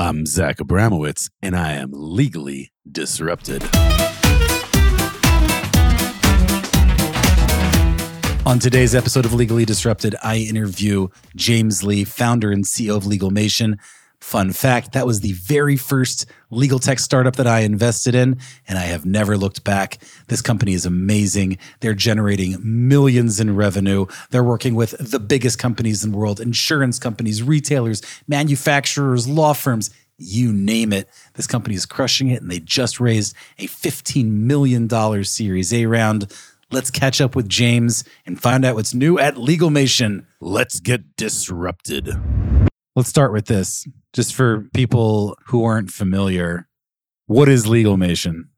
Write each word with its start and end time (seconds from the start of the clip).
I'm 0.00 0.26
Zach 0.26 0.58
Abramowitz, 0.58 1.28
and 1.42 1.56
I 1.56 1.72
am 1.72 1.90
legally 1.92 2.70
disrupted. 2.88 3.64
On 8.46 8.60
today's 8.60 8.94
episode 8.94 9.24
of 9.24 9.34
Legally 9.34 9.64
Disrupted, 9.64 10.14
I 10.22 10.36
interview 10.36 11.08
James 11.34 11.82
Lee, 11.82 12.04
founder 12.04 12.52
and 12.52 12.64
CEO 12.64 12.96
of 12.96 13.06
Legalmation. 13.06 13.80
Fun 14.20 14.52
fact 14.52 14.92
that 14.92 15.06
was 15.06 15.20
the 15.20 15.32
very 15.32 15.76
first 15.76 16.26
legal 16.50 16.78
tech 16.78 16.98
startup 16.98 17.36
that 17.36 17.46
I 17.46 17.60
invested 17.60 18.14
in, 18.14 18.38
and 18.66 18.78
I 18.78 18.82
have 18.82 19.06
never 19.06 19.36
looked 19.36 19.64
back. 19.64 19.98
This 20.26 20.42
company 20.42 20.72
is 20.72 20.84
amazing. 20.84 21.58
They're 21.80 21.94
generating 21.94 22.56
millions 22.60 23.38
in 23.38 23.54
revenue. 23.54 24.06
They're 24.30 24.44
working 24.44 24.74
with 24.74 24.96
the 24.98 25.20
biggest 25.20 25.58
companies 25.58 26.04
in 26.04 26.10
the 26.10 26.18
world 26.18 26.40
insurance 26.40 26.98
companies, 26.98 27.42
retailers, 27.42 28.02
manufacturers, 28.26 29.28
law 29.28 29.52
firms 29.52 29.90
you 30.18 30.52
name 30.52 30.92
it. 30.92 31.08
This 31.34 31.46
company 31.46 31.76
is 31.76 31.86
crushing 31.86 32.28
it, 32.30 32.42
and 32.42 32.50
they 32.50 32.58
just 32.58 33.00
raised 33.00 33.34
a 33.58 33.66
$15 33.66 34.26
million 34.26 35.24
Series 35.24 35.72
A 35.72 35.86
round. 35.86 36.32
Let's 36.70 36.90
catch 36.90 37.20
up 37.20 37.34
with 37.34 37.48
James 37.48 38.04
and 38.26 38.40
find 38.40 38.64
out 38.64 38.74
what's 38.74 38.92
new 38.92 39.18
at 39.18 39.36
Legalmation. 39.36 40.26
Let's 40.40 40.80
get 40.80 41.16
disrupted. 41.16 42.10
Let's 42.98 43.10
start 43.10 43.32
with 43.32 43.46
this, 43.46 43.86
just 44.12 44.34
for 44.34 44.62
people 44.74 45.38
who 45.46 45.62
aren't 45.62 45.88
familiar. 45.88 46.66
What 47.26 47.48
is 47.48 47.64
Legalmation? 47.64 48.48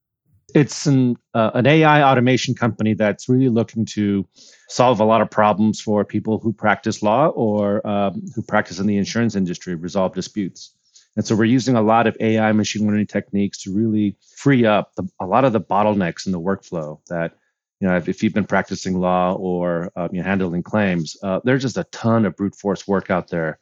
It's 0.54 0.86
an 0.86 1.16
uh, 1.34 1.50
an 1.52 1.66
AI 1.66 2.02
automation 2.02 2.54
company 2.54 2.94
that's 2.94 3.28
really 3.28 3.50
looking 3.50 3.84
to 3.96 4.26
solve 4.70 4.98
a 4.98 5.04
lot 5.04 5.20
of 5.20 5.30
problems 5.30 5.82
for 5.82 6.06
people 6.06 6.38
who 6.38 6.54
practice 6.54 7.02
law 7.02 7.26
or 7.26 7.86
um, 7.86 8.22
who 8.34 8.40
practice 8.40 8.78
in 8.78 8.86
the 8.86 8.96
insurance 8.96 9.36
industry, 9.36 9.74
resolve 9.74 10.14
disputes. 10.14 10.74
And 11.16 11.26
so 11.26 11.36
we're 11.36 11.44
using 11.44 11.76
a 11.76 11.82
lot 11.82 12.06
of 12.06 12.16
AI 12.18 12.50
machine 12.52 12.86
learning 12.86 13.08
techniques 13.08 13.62
to 13.64 13.74
really 13.74 14.16
free 14.38 14.64
up 14.64 14.94
the, 14.94 15.06
a 15.20 15.26
lot 15.26 15.44
of 15.44 15.52
the 15.52 15.60
bottlenecks 15.60 16.24
in 16.24 16.32
the 16.32 16.40
workflow 16.40 16.98
that 17.10 17.34
you 17.80 17.88
know, 17.88 17.96
if, 17.96 18.08
if 18.08 18.22
you've 18.22 18.34
been 18.34 18.46
practicing 18.46 18.98
law 18.98 19.34
or 19.34 19.92
uh, 19.96 20.08
you 20.10 20.22
handling 20.22 20.62
claims, 20.62 21.16
uh, 21.22 21.40
there's 21.44 21.60
just 21.60 21.76
a 21.76 21.84
ton 21.84 22.24
of 22.24 22.36
brute 22.36 22.54
force 22.54 22.88
work 22.88 23.10
out 23.10 23.28
there. 23.28 23.58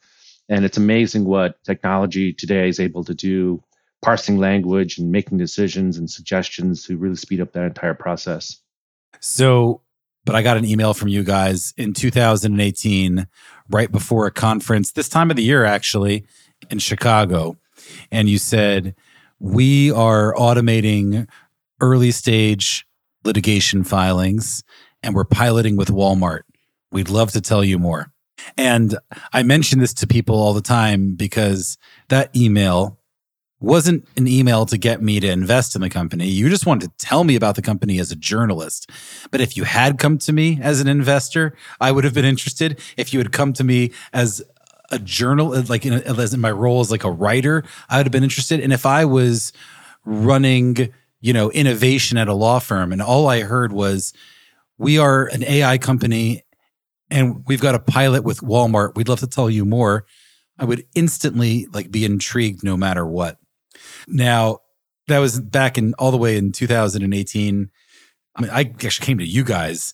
And 0.49 0.65
it's 0.65 0.77
amazing 0.77 1.25
what 1.25 1.63
technology 1.63 2.33
today 2.33 2.67
is 2.67 2.79
able 2.79 3.03
to 3.03 3.13
do, 3.13 3.63
parsing 4.01 4.37
language 4.37 4.97
and 4.97 5.11
making 5.11 5.37
decisions 5.37 5.97
and 5.97 6.09
suggestions 6.09 6.85
to 6.85 6.97
really 6.97 7.15
speed 7.15 7.39
up 7.39 7.53
that 7.53 7.65
entire 7.65 7.93
process. 7.93 8.57
So, 9.19 9.81
but 10.25 10.35
I 10.35 10.41
got 10.41 10.57
an 10.57 10.65
email 10.65 10.93
from 10.93 11.07
you 11.07 11.23
guys 11.23 11.73
in 11.77 11.93
2018, 11.93 13.27
right 13.69 13.91
before 13.91 14.25
a 14.25 14.31
conference, 14.31 14.91
this 14.91 15.09
time 15.09 15.29
of 15.29 15.37
the 15.37 15.43
year, 15.43 15.65
actually, 15.65 16.25
in 16.69 16.79
Chicago. 16.79 17.57
And 18.11 18.27
you 18.27 18.37
said, 18.37 18.95
We 19.39 19.91
are 19.91 20.33
automating 20.33 21.27
early 21.79 22.11
stage 22.11 22.85
litigation 23.23 23.83
filings 23.83 24.63
and 25.03 25.15
we're 25.15 25.25
piloting 25.25 25.75
with 25.75 25.89
Walmart. 25.89 26.41
We'd 26.91 27.09
love 27.09 27.31
to 27.33 27.41
tell 27.41 27.63
you 27.63 27.79
more. 27.79 28.11
And 28.57 28.97
I 29.33 29.43
mention 29.43 29.79
this 29.79 29.93
to 29.95 30.07
people 30.07 30.35
all 30.35 30.53
the 30.53 30.61
time 30.61 31.15
because 31.15 31.77
that 32.09 32.35
email 32.35 32.97
wasn't 33.61 34.07
an 34.15 34.27
email 34.27 34.65
to 34.65 34.77
get 34.77 35.01
me 35.01 35.19
to 35.19 35.29
invest 35.29 35.75
in 35.75 35.81
the 35.81 35.89
company. 35.89 36.27
You 36.27 36.49
just 36.49 36.65
wanted 36.65 36.97
to 36.97 37.05
tell 37.05 37.25
me 37.25 37.35
about 37.35 37.55
the 37.55 37.61
company 37.61 37.99
as 37.99 38.11
a 38.11 38.15
journalist. 38.15 38.89
But 39.31 39.41
if 39.41 39.57
you 39.57 39.65
had 39.65 39.97
come 39.97 40.17
to 40.19 40.31
me 40.31 40.59
as 40.61 40.79
an 40.79 40.87
investor, 40.87 41.55
I 41.81 41.91
would 41.91 42.05
have 42.05 42.13
been 42.13 42.23
interested. 42.23 42.79
If 42.95 43.13
you 43.13 43.19
had 43.19 43.33
come 43.33 43.51
to 43.53 43.63
me 43.65 43.91
as 44.13 44.41
a 44.91 44.99
journal, 44.99 45.61
like 45.63 45.85
in, 45.85 46.01
in 46.01 46.39
my 46.39 46.51
role 46.51 46.79
as 46.79 46.89
like 46.89 47.03
a 47.03 47.11
writer, 47.11 47.65
I 47.89 47.97
would 47.97 48.05
have 48.05 48.13
been 48.13 48.23
interested. 48.23 48.61
And 48.61 48.71
if 48.71 48.85
I 48.85 49.03
was 49.03 49.51
running 50.05 50.93
you 51.21 51.33
know, 51.33 51.51
innovation 51.51 52.17
at 52.17 52.27
a 52.27 52.33
law 52.33 52.59
firm. 52.59 52.91
And 52.91 53.01
all 53.01 53.27
I 53.27 53.41
heard 53.41 53.73
was, 53.73 54.13
we 54.77 54.97
are 54.97 55.25
an 55.27 55.43
AI 55.43 55.77
company 55.77 56.43
and 57.09 57.43
we've 57.47 57.61
got 57.61 57.75
a 57.75 57.79
pilot 57.79 58.23
with 58.23 58.41
Walmart. 58.41 58.95
We'd 58.95 59.09
love 59.09 59.19
to 59.19 59.27
tell 59.27 59.49
you 59.49 59.65
more. 59.65 60.05
I 60.57 60.65
would 60.65 60.85
instantly 60.93 61.67
like 61.71 61.91
be 61.91 62.05
intrigued 62.05 62.63
no 62.63 62.75
matter 62.75 63.05
what. 63.05 63.37
Now, 64.07 64.59
that 65.07 65.19
was 65.19 65.39
back 65.39 65.77
in 65.77 65.93
all 65.95 66.11
the 66.11 66.17
way 66.17 66.37
in 66.37 66.51
2018. 66.51 67.71
I 68.35 68.41
mean, 68.41 68.51
I 68.51 68.59
actually 68.61 69.05
came 69.05 69.17
to 69.17 69.25
you 69.25 69.43
guys 69.43 69.93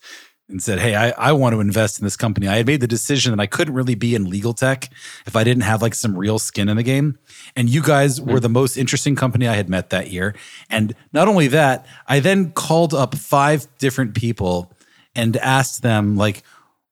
and 0.50 0.62
said, 0.62 0.80
Hey, 0.80 0.96
I, 0.96 1.10
I 1.12 1.32
want 1.32 1.54
to 1.54 1.60
invest 1.60 2.00
in 2.00 2.04
this 2.04 2.18
company. 2.18 2.48
I 2.48 2.58
had 2.58 2.68
made 2.68 2.82
the 2.82 2.88
decision 2.88 3.32
that 3.32 3.42
I 3.42 3.48
couldn't 3.48 3.74
really 3.74 3.96
be 3.96 4.14
in 4.14 4.30
legal 4.30 4.54
tech 4.54 4.90
if 5.26 5.36
I 5.36 5.44
didn't 5.44 5.64
have 5.64 5.82
like 5.82 5.96
some 5.96 6.18
real 6.18 6.38
skin 6.38 6.70
in 6.70 6.78
the 6.78 6.84
game. 6.84 7.18
And 7.56 7.70
you 7.70 7.82
guys 7.82 8.20
mm-hmm. 8.20 8.32
were 8.32 8.40
the 8.40 8.50
most 8.50 8.78
interesting 8.78 9.16
company 9.16 9.48
I 9.48 9.56
had 9.56 9.70
met 9.70 9.90
that 9.90 10.12
year. 10.12 10.36
And 10.70 10.96
not 11.14 11.28
only 11.28 11.48
that, 11.48 11.86
I 12.08 12.20
then 12.20 12.52
called 12.52 12.94
up 12.94 13.16
five 13.16 13.68
different 13.80 14.14
people 14.14 14.72
and 15.16 15.38
asked 15.38 15.82
them, 15.82 16.18
like, 16.18 16.44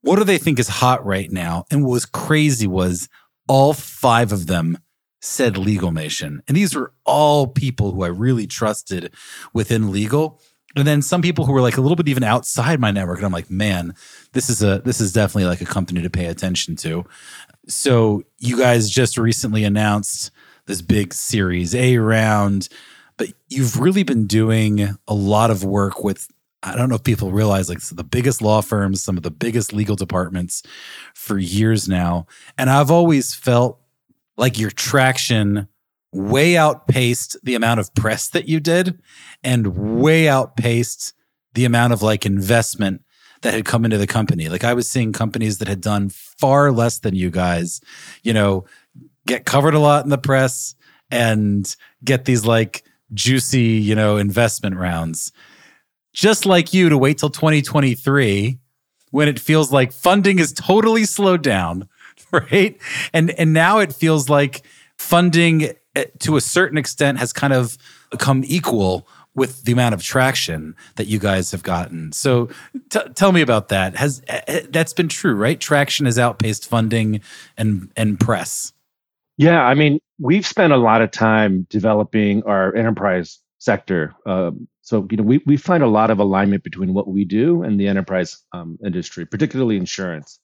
what 0.03 0.17
do 0.17 0.23
they 0.23 0.37
think 0.37 0.59
is 0.59 0.67
hot 0.67 1.05
right 1.05 1.31
now? 1.31 1.65
And 1.71 1.83
what 1.83 1.91
was 1.91 2.05
crazy 2.05 2.67
was 2.67 3.09
all 3.47 3.73
five 3.73 4.31
of 4.31 4.47
them 4.47 4.77
said 5.21 5.55
Legalmation. 5.55 6.39
And 6.47 6.55
these 6.55 6.75
were 6.75 6.93
all 7.05 7.47
people 7.47 7.91
who 7.91 8.03
I 8.03 8.07
really 8.07 8.45
trusted 8.45 9.13
within 9.53 9.91
legal 9.91 10.39
and 10.75 10.87
then 10.87 11.01
some 11.01 11.21
people 11.21 11.45
who 11.45 11.53
were 11.53 11.61
like 11.61 11.77
a 11.77 11.81
little 11.81 11.95
bit 11.95 12.07
even 12.07 12.23
outside 12.23 12.79
my 12.79 12.91
network 12.91 13.17
and 13.17 13.25
i'm 13.25 13.31
like 13.31 13.49
man 13.49 13.93
this 14.33 14.49
is 14.49 14.63
a 14.63 14.81
this 14.85 14.99
is 14.99 15.13
definitely 15.13 15.45
like 15.45 15.61
a 15.61 15.65
company 15.65 16.01
to 16.01 16.09
pay 16.09 16.25
attention 16.25 16.75
to 16.75 17.05
so 17.67 18.23
you 18.39 18.57
guys 18.57 18.89
just 18.89 19.17
recently 19.17 19.63
announced 19.63 20.31
this 20.65 20.81
big 20.81 21.13
series 21.13 21.75
a 21.75 21.97
round 21.97 22.69
but 23.17 23.29
you've 23.49 23.79
really 23.79 24.03
been 24.03 24.25
doing 24.25 24.97
a 25.07 25.13
lot 25.13 25.51
of 25.51 25.63
work 25.63 26.03
with 26.03 26.27
i 26.63 26.75
don't 26.75 26.90
know 26.90 26.96
if 26.96 27.03
people 27.03 27.31
realize 27.31 27.69
like 27.69 27.79
the 27.79 28.03
biggest 28.03 28.41
law 28.41 28.62
firms 28.62 29.03
some 29.03 29.18
of 29.18 29.24
the 29.24 29.31
biggest 29.31 29.74
legal 29.74 29.96
departments 29.96 30.63
for 31.13 31.38
years 31.38 31.88
now 31.88 32.25
and 32.57 32.69
i've 32.69 32.91
always 32.91 33.35
felt 33.35 33.79
like 34.38 34.57
your 34.57 34.72
traction 34.72 35.68
way 36.12 36.56
outpaced 36.56 37.38
the 37.44 37.56
amount 37.56 37.79
of 37.79 37.94
press 37.96 38.29
that 38.29 38.47
you 38.47 38.59
did 38.59 39.00
and 39.44 40.00
way 40.00 40.28
outpaced 40.28 41.13
the 41.53 41.66
amount 41.66 41.94
of 41.94 42.01
like 42.01 42.25
investment 42.25 43.01
that 43.41 43.53
had 43.53 43.66
come 43.66 43.84
into 43.85 43.97
the 43.97 44.07
company. 44.07 44.47
Like 44.50 44.63
I 44.63 44.74
was 44.74 44.90
seeing 44.90 45.12
companies 45.12 45.57
that 45.57 45.68
had 45.68 45.81
done 45.81 46.09
far 46.09 46.72
less 46.72 47.00
than 47.00 47.16
you 47.16 47.30
guys, 47.30 47.81
you 48.24 48.34
know, 48.34 48.66
get 49.28 49.45
covered 49.45 49.74
a 49.74 49.80
lot 49.80 50.03
in 50.03 50.09
the 50.09 50.18
press 50.18 50.75
and 51.12 51.75
get 52.03 52.25
these 52.25 52.45
like 52.45 52.84
juicy, 53.13 53.62
you 53.62 53.95
know, 53.95 54.18
investment 54.18 54.78
rounds. 54.78 55.31
Just 56.13 56.46
like 56.46 56.74
you 56.74 56.90
to 56.90 56.97
wait 56.97 57.18
till 57.18 57.29
2023 57.29 58.59
when 59.12 59.28
it 59.28 59.40
feels 59.40 59.72
like 59.72 59.91
funding 59.91 60.40
is 60.40 60.53
totally 60.53 61.06
slowed 61.06 61.44
down, 61.44 61.88
right? 62.31 62.78
And 63.13 63.31
and 63.31 63.53
now 63.53 63.79
it 63.79 63.94
feels 63.94 64.29
like 64.29 64.63
funding 64.97 65.69
eh, 65.96 66.06
to 66.19 66.38
a 66.38 66.41
certain 66.41 66.78
extent 66.78 67.18
has 67.19 67.34
kind 67.34 67.53
of 67.53 67.78
come 68.18 68.44
equal 68.46 69.07
with 69.35 69.63
the 69.63 69.72
amount 69.72 69.96
of 69.96 70.03
traction 70.03 70.75
that 70.96 71.07
you 71.07 71.18
guys 71.19 71.51
have 71.51 71.63
gotten. 71.63 72.12
So 72.12 72.50
t- 72.90 73.00
tell 73.16 73.31
me 73.31 73.41
about 73.41 73.69
that. 73.69 73.95
Has 73.95 74.22
eh, 74.28 74.41
eh, 74.47 74.62
that's 74.69 74.94
been 74.94 75.09
true, 75.09 75.34
right? 75.34 75.59
Traction 75.59 76.06
has 76.06 76.19
outpaced 76.19 76.68
funding 76.68 77.22
and 77.57 77.91
and 77.95 78.19
press. 78.19 78.74
Yeah, 79.38 79.63
I 79.63 79.74
mean, 79.74 80.00
we've 80.19 80.45
spent 80.45 80.74
a 80.74 80.78
lot 80.78 81.01
of 81.01 81.12
time 81.12 81.66
developing 81.69 82.44
our 82.44 82.74
enterprise 82.75 83.40
sector. 83.57 84.13
Um, 84.25 84.68
so 84.83 85.07
you 85.09 85.17
know, 85.17 85.23
we 85.23 85.41
we 85.45 85.55
find 85.55 85.81
a 85.81 85.88
lot 85.88 86.11
of 86.11 86.19
alignment 86.19 86.61
between 86.63 86.94
what 86.94 87.07
we 87.07 87.23
do 87.23 87.63
and 87.63 87.79
the 87.79 87.88
enterprise 87.88 88.44
um, 88.51 88.77
industry, 88.85 89.25
particularly 89.25 89.77
insurance. 89.77 90.39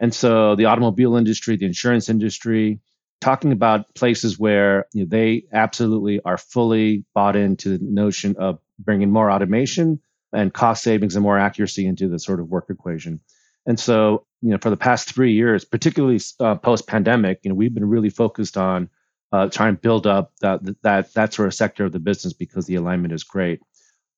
And 0.00 0.14
so 0.14 0.56
the 0.56 0.64
automobile 0.64 1.16
industry, 1.16 1.56
the 1.56 1.66
insurance 1.66 2.08
industry, 2.08 2.80
talking 3.20 3.52
about 3.52 3.94
places 3.94 4.38
where 4.38 4.86
you 4.94 5.02
know, 5.02 5.08
they 5.10 5.44
absolutely 5.52 6.20
are 6.24 6.38
fully 6.38 7.04
bought 7.14 7.36
into 7.36 7.76
the 7.76 7.84
notion 7.84 8.34
of 8.38 8.58
bringing 8.78 9.10
more 9.10 9.30
automation 9.30 10.00
and 10.32 10.54
cost 10.54 10.82
savings 10.82 11.14
and 11.14 11.22
more 11.22 11.38
accuracy 11.38 11.86
into 11.86 12.08
the 12.08 12.18
sort 12.18 12.40
of 12.40 12.48
work 12.48 12.66
equation. 12.70 13.20
And 13.66 13.78
so, 13.78 14.24
you 14.40 14.50
know, 14.50 14.58
for 14.58 14.70
the 14.70 14.76
past 14.76 15.12
three 15.12 15.34
years, 15.34 15.66
particularly 15.66 16.20
uh, 16.40 16.54
post 16.54 16.86
pandemic, 16.86 17.40
you 17.42 17.50
know, 17.50 17.54
we've 17.54 17.74
been 17.74 17.88
really 17.88 18.10
focused 18.10 18.56
on 18.56 18.88
uh, 19.32 19.48
trying 19.48 19.74
to 19.76 19.80
build 19.80 20.06
up 20.06 20.32
that 20.40 20.60
that 20.82 21.12
that 21.14 21.34
sort 21.34 21.48
of 21.48 21.54
sector 21.54 21.84
of 21.84 21.92
the 21.92 21.98
business 21.98 22.32
because 22.32 22.66
the 22.66 22.76
alignment 22.76 23.12
is 23.12 23.24
great. 23.24 23.60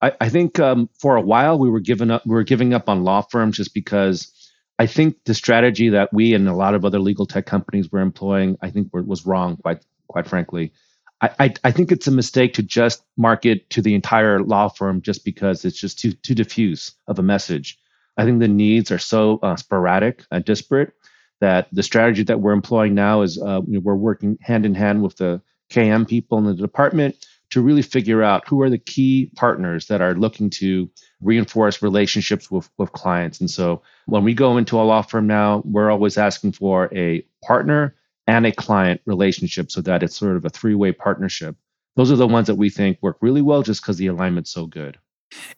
I, 0.00 0.12
I 0.20 0.28
think 0.28 0.58
um, 0.58 0.88
for 1.00 1.16
a 1.16 1.20
while 1.20 1.58
we 1.58 1.70
were 1.70 1.80
giving 1.80 2.10
up 2.10 2.24
we 2.26 2.34
were 2.34 2.44
giving 2.44 2.74
up 2.74 2.88
on 2.88 3.04
law 3.04 3.22
firms 3.22 3.56
just 3.56 3.74
because 3.74 4.32
I 4.78 4.86
think 4.86 5.16
the 5.24 5.34
strategy 5.34 5.88
that 5.90 6.12
we 6.12 6.34
and 6.34 6.48
a 6.48 6.54
lot 6.54 6.74
of 6.74 6.84
other 6.84 7.00
legal 7.00 7.26
tech 7.26 7.46
companies 7.46 7.90
were 7.90 8.00
employing, 8.00 8.56
I 8.62 8.70
think 8.70 8.90
was 8.92 9.26
wrong, 9.26 9.56
quite 9.56 9.84
quite 10.08 10.28
frankly. 10.28 10.72
I, 11.20 11.30
I, 11.40 11.54
I, 11.64 11.70
think 11.72 11.90
it's 11.90 12.06
a 12.06 12.12
mistake 12.12 12.54
to 12.54 12.62
just 12.62 13.02
market 13.16 13.68
to 13.70 13.82
the 13.82 13.96
entire 13.96 14.40
law 14.40 14.68
firm 14.68 15.02
just 15.02 15.24
because 15.24 15.64
it's 15.64 15.80
just 15.80 15.98
too 15.98 16.12
too 16.12 16.34
diffuse 16.34 16.92
of 17.08 17.18
a 17.18 17.22
message. 17.22 17.78
I 18.16 18.24
think 18.24 18.38
the 18.38 18.48
needs 18.48 18.92
are 18.92 18.98
so 18.98 19.38
uh, 19.42 19.56
sporadic 19.56 20.24
and 20.30 20.44
disparate 20.44 20.92
that 21.40 21.68
the 21.72 21.82
strategy 21.82 22.22
that 22.24 22.40
we're 22.40 22.52
employing 22.52 22.94
now 22.94 23.22
is 23.22 23.40
uh, 23.40 23.60
we're 23.66 23.94
working 23.94 24.38
hand 24.40 24.66
in 24.66 24.74
hand 24.74 25.02
with 25.02 25.16
the 25.16 25.40
KM 25.70 26.08
people 26.08 26.38
in 26.38 26.44
the 26.44 26.54
department 26.54 27.26
to 27.50 27.62
really 27.62 27.82
figure 27.82 28.22
out 28.22 28.46
who 28.46 28.60
are 28.60 28.68
the 28.68 28.78
key 28.78 29.30
partners 29.36 29.86
that 29.86 30.02
are 30.02 30.14
looking 30.14 30.50
to 30.50 30.90
reinforce 31.20 31.82
relationships 31.82 32.50
with, 32.50 32.68
with 32.76 32.92
clients. 32.92 33.40
And 33.40 33.50
so 33.50 33.82
when 34.06 34.24
we 34.24 34.34
go 34.34 34.58
into 34.58 34.78
a 34.78 34.82
law 34.82 35.02
firm 35.02 35.26
now, 35.26 35.62
we're 35.64 35.90
always 35.90 36.18
asking 36.18 36.52
for 36.52 36.90
a 36.94 37.24
partner 37.42 37.94
and 38.26 38.46
a 38.46 38.52
client 38.52 39.00
relationship 39.06 39.70
so 39.70 39.80
that 39.80 40.02
it's 40.02 40.16
sort 40.16 40.36
of 40.36 40.44
a 40.44 40.50
three 40.50 40.74
way 40.74 40.92
partnership. 40.92 41.56
Those 41.96 42.12
are 42.12 42.16
the 42.16 42.26
ones 42.26 42.46
that 42.46 42.56
we 42.56 42.70
think 42.70 42.98
work 43.00 43.16
really 43.20 43.42
well 43.42 43.62
just 43.62 43.82
because 43.82 43.96
the 43.96 44.06
alignment's 44.08 44.50
so 44.50 44.66
good. 44.66 44.98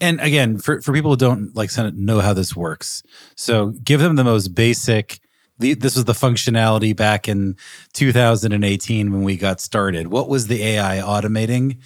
And 0.01 0.21
again, 0.21 0.59
for, 0.59 0.81
for 0.81 0.93
people 0.93 1.11
who 1.11 1.17
don't 1.17 1.55
like 1.55 1.71
know 1.95 2.21
how 2.21 2.33
this 2.33 2.57
works, 2.57 3.03
so 3.37 3.71
give 3.85 4.01
them 4.01 4.17
the 4.17 4.25
most 4.25 4.49
basic. 4.49 5.21
The, 5.61 5.75
this 5.75 5.95
was 5.95 6.07
the 6.07 6.13
functionality 6.13 6.97
back 6.97 7.29
in 7.29 7.57
2018 7.93 9.13
when 9.13 9.23
we 9.23 9.37
got 9.37 9.61
started. 9.61 10.09
What 10.09 10.29
was 10.29 10.47
the 10.47 10.63
AI 10.63 10.99
automating? 10.99 11.79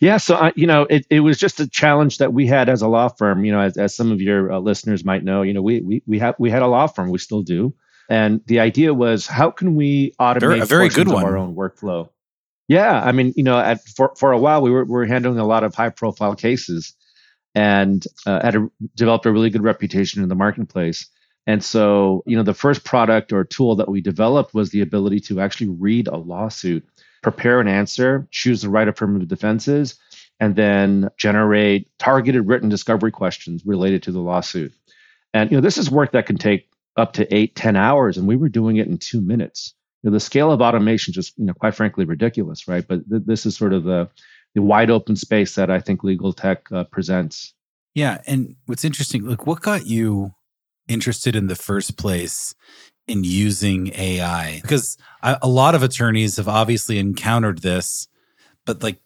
Yeah, 0.00 0.16
so 0.16 0.34
I, 0.34 0.52
you 0.56 0.66
know, 0.66 0.82
it, 0.82 1.06
it 1.10 1.20
was 1.20 1.38
just 1.38 1.60
a 1.60 1.68
challenge 1.68 2.18
that 2.18 2.32
we 2.32 2.46
had 2.46 2.68
as 2.68 2.82
a 2.82 2.88
law 2.88 3.08
firm. 3.08 3.44
You 3.44 3.52
know, 3.52 3.60
as, 3.60 3.76
as 3.76 3.94
some 3.94 4.10
of 4.10 4.20
your 4.20 4.50
uh, 4.50 4.58
listeners 4.58 5.04
might 5.04 5.22
know, 5.22 5.42
you 5.42 5.54
know, 5.54 5.62
we 5.62 5.80
we 5.80 6.02
we 6.06 6.18
have 6.18 6.34
we 6.40 6.50
had 6.50 6.62
a 6.62 6.66
law 6.66 6.88
firm, 6.88 7.10
we 7.10 7.18
still 7.18 7.42
do, 7.42 7.72
and 8.08 8.40
the 8.46 8.58
idea 8.58 8.92
was 8.92 9.28
how 9.28 9.52
can 9.52 9.76
we 9.76 10.12
automate 10.20 10.40
very, 10.40 10.60
a 10.60 10.66
very 10.66 10.88
good 10.88 11.06
one. 11.06 11.24
our 11.24 11.36
own 11.36 11.54
workflow? 11.54 12.08
Yeah, 12.66 13.00
I 13.00 13.12
mean, 13.12 13.32
you 13.36 13.44
know, 13.44 13.56
at, 13.58 13.86
for 13.96 14.12
for 14.16 14.32
a 14.32 14.38
while 14.38 14.60
we 14.60 14.72
were 14.72 14.84
we 14.84 14.90
were 14.90 15.06
handling 15.06 15.38
a 15.38 15.46
lot 15.46 15.62
of 15.62 15.72
high 15.72 15.90
profile 15.90 16.34
cases, 16.34 16.94
and 17.54 18.04
uh, 18.26 18.42
had 18.42 18.56
a, 18.56 18.68
developed 18.96 19.26
a 19.26 19.30
really 19.30 19.50
good 19.50 19.62
reputation 19.62 20.22
in 20.22 20.28
the 20.28 20.34
marketplace. 20.34 21.08
And 21.46 21.62
so, 21.62 22.22
you 22.26 22.36
know, 22.36 22.42
the 22.42 22.54
first 22.54 22.84
product 22.84 23.32
or 23.32 23.44
tool 23.44 23.76
that 23.76 23.88
we 23.88 24.00
developed 24.00 24.54
was 24.54 24.70
the 24.70 24.80
ability 24.80 25.20
to 25.20 25.40
actually 25.40 25.68
read 25.68 26.06
a 26.06 26.16
lawsuit, 26.16 26.84
prepare 27.22 27.60
an 27.60 27.68
answer, 27.68 28.28
choose 28.30 28.62
the 28.62 28.70
right 28.70 28.86
affirmative 28.86 29.28
defenses, 29.28 29.98
and 30.38 30.54
then 30.54 31.08
generate 31.16 31.88
targeted 31.98 32.46
written 32.46 32.68
discovery 32.68 33.10
questions 33.10 33.62
related 33.66 34.02
to 34.04 34.12
the 34.12 34.20
lawsuit. 34.20 34.72
And 35.34 35.50
you 35.50 35.56
know, 35.56 35.60
this 35.60 35.78
is 35.78 35.90
work 35.90 36.12
that 36.12 36.26
can 36.26 36.36
take 36.36 36.68
up 36.96 37.14
to 37.14 37.34
eight, 37.34 37.56
ten 37.56 37.74
hours, 37.74 38.18
and 38.18 38.28
we 38.28 38.36
were 38.36 38.48
doing 38.48 38.76
it 38.76 38.86
in 38.86 38.98
two 38.98 39.20
minutes. 39.20 39.74
You 40.02 40.10
know, 40.10 40.14
the 40.14 40.20
scale 40.20 40.52
of 40.52 40.60
automation 40.60 41.12
just, 41.12 41.38
you 41.38 41.44
know, 41.44 41.54
quite 41.54 41.74
frankly, 41.74 42.04
ridiculous, 42.04 42.68
right? 42.68 42.86
But 42.86 43.08
th- 43.08 43.22
this 43.24 43.46
is 43.46 43.56
sort 43.56 43.72
of 43.72 43.84
the 43.84 44.08
the 44.54 44.62
wide 44.62 44.90
open 44.90 45.16
space 45.16 45.54
that 45.54 45.70
I 45.70 45.80
think 45.80 46.04
legal 46.04 46.32
tech 46.32 46.70
uh, 46.70 46.84
presents. 46.84 47.54
Yeah, 47.94 48.20
and 48.26 48.56
what's 48.66 48.84
interesting, 48.84 49.24
like, 49.24 49.46
what 49.46 49.62
got 49.62 49.86
you 49.86 50.34
interested 50.88 51.36
in 51.36 51.46
the 51.46 51.56
first 51.56 51.96
place 51.96 52.54
in 53.06 53.24
using 53.24 53.92
AI? 53.94 54.60
Because 54.62 54.96
I, 55.22 55.38
a 55.42 55.48
lot 55.48 55.74
of 55.74 55.82
attorneys 55.82 56.36
have 56.36 56.48
obviously 56.48 56.98
encountered 56.98 57.58
this, 57.58 58.08
but 58.64 58.82
like 58.82 59.00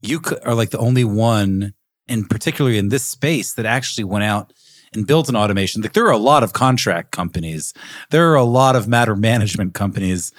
you 0.00 0.20
are 0.44 0.54
like 0.54 0.70
the 0.70 0.78
only 0.78 1.04
one, 1.04 1.74
and 2.08 2.28
particularly 2.28 2.78
in 2.78 2.88
this 2.88 3.04
space, 3.04 3.54
that 3.54 3.66
actually 3.66 4.04
went 4.04 4.24
out 4.24 4.52
and 4.92 5.06
built 5.06 5.28
an 5.28 5.36
automation. 5.36 5.82
Like 5.82 5.94
there 5.94 6.06
are 6.06 6.10
a 6.10 6.18
lot 6.18 6.42
of 6.42 6.52
contract 6.52 7.12
companies, 7.12 7.72
there 8.10 8.30
are 8.30 8.36
a 8.36 8.44
lot 8.44 8.76
of 8.76 8.88
matter 8.88 9.16
management 9.16 9.74
companies 9.74 10.32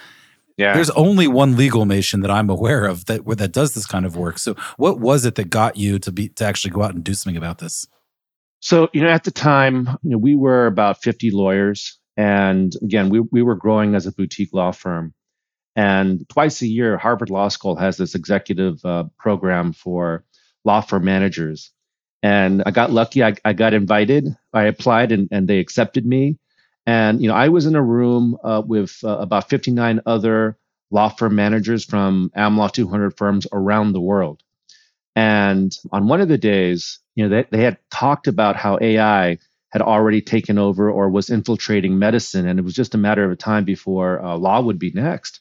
yeah. 0.56 0.74
There's 0.74 0.90
only 0.90 1.26
one 1.26 1.56
Legalmation 1.56 2.22
that 2.22 2.30
I'm 2.30 2.48
aware 2.48 2.84
of 2.84 3.06
that 3.06 3.24
that 3.38 3.52
does 3.52 3.74
this 3.74 3.86
kind 3.86 4.06
of 4.06 4.16
work. 4.16 4.38
So 4.38 4.54
what 4.76 5.00
was 5.00 5.24
it 5.24 5.34
that 5.34 5.50
got 5.50 5.76
you 5.76 5.98
to 5.98 6.12
be 6.12 6.28
to 6.30 6.44
actually 6.44 6.70
go 6.70 6.82
out 6.82 6.94
and 6.94 7.02
do 7.02 7.14
something 7.14 7.36
about 7.36 7.58
this? 7.58 7.88
So, 8.64 8.88
you 8.94 9.02
know, 9.02 9.10
at 9.10 9.24
the 9.24 9.30
time, 9.30 9.90
you 10.02 10.12
know, 10.12 10.16
we 10.16 10.36
were 10.36 10.66
about 10.66 11.02
50 11.02 11.30
lawyers. 11.32 11.98
And 12.16 12.74
again, 12.82 13.10
we, 13.10 13.20
we 13.20 13.42
were 13.42 13.56
growing 13.56 13.94
as 13.94 14.06
a 14.06 14.12
boutique 14.12 14.54
law 14.54 14.70
firm. 14.72 15.12
And 15.76 16.26
twice 16.30 16.62
a 16.62 16.66
year, 16.66 16.96
Harvard 16.96 17.28
Law 17.28 17.48
School 17.48 17.76
has 17.76 17.98
this 17.98 18.14
executive 18.14 18.82
uh, 18.82 19.04
program 19.18 19.74
for 19.74 20.24
law 20.64 20.80
firm 20.80 21.04
managers. 21.04 21.72
And 22.22 22.62
I 22.64 22.70
got 22.70 22.90
lucky. 22.90 23.22
I, 23.22 23.34
I 23.44 23.52
got 23.52 23.74
invited. 23.74 24.34
I 24.54 24.62
applied 24.62 25.12
and, 25.12 25.28
and 25.30 25.46
they 25.46 25.58
accepted 25.58 26.06
me. 26.06 26.38
And 26.86 27.20
you 27.20 27.28
know, 27.28 27.34
I 27.34 27.50
was 27.50 27.66
in 27.66 27.74
a 27.74 27.82
room 27.82 28.38
uh, 28.42 28.62
with 28.64 28.96
uh, 29.04 29.18
about 29.18 29.50
59 29.50 30.00
other 30.06 30.56
law 30.90 31.10
firm 31.10 31.34
managers 31.34 31.84
from 31.84 32.30
AmLaw 32.34 32.72
200 32.72 33.18
firms 33.18 33.46
around 33.52 33.92
the 33.92 34.00
world. 34.00 34.43
And 35.16 35.76
on 35.92 36.08
one 36.08 36.20
of 36.20 36.28
the 36.28 36.38
days, 36.38 36.98
you 37.14 37.24
know, 37.28 37.30
they, 37.36 37.46
they 37.56 37.64
had 37.64 37.78
talked 37.90 38.26
about 38.26 38.56
how 38.56 38.78
AI 38.80 39.38
had 39.70 39.82
already 39.82 40.20
taken 40.20 40.58
over 40.58 40.90
or 40.90 41.10
was 41.10 41.30
infiltrating 41.30 41.98
medicine, 41.98 42.46
and 42.46 42.58
it 42.58 42.62
was 42.64 42.74
just 42.74 42.94
a 42.94 42.98
matter 42.98 43.30
of 43.30 43.38
time 43.38 43.64
before 43.64 44.22
uh, 44.24 44.36
law 44.36 44.60
would 44.60 44.78
be 44.78 44.92
next. 44.92 45.40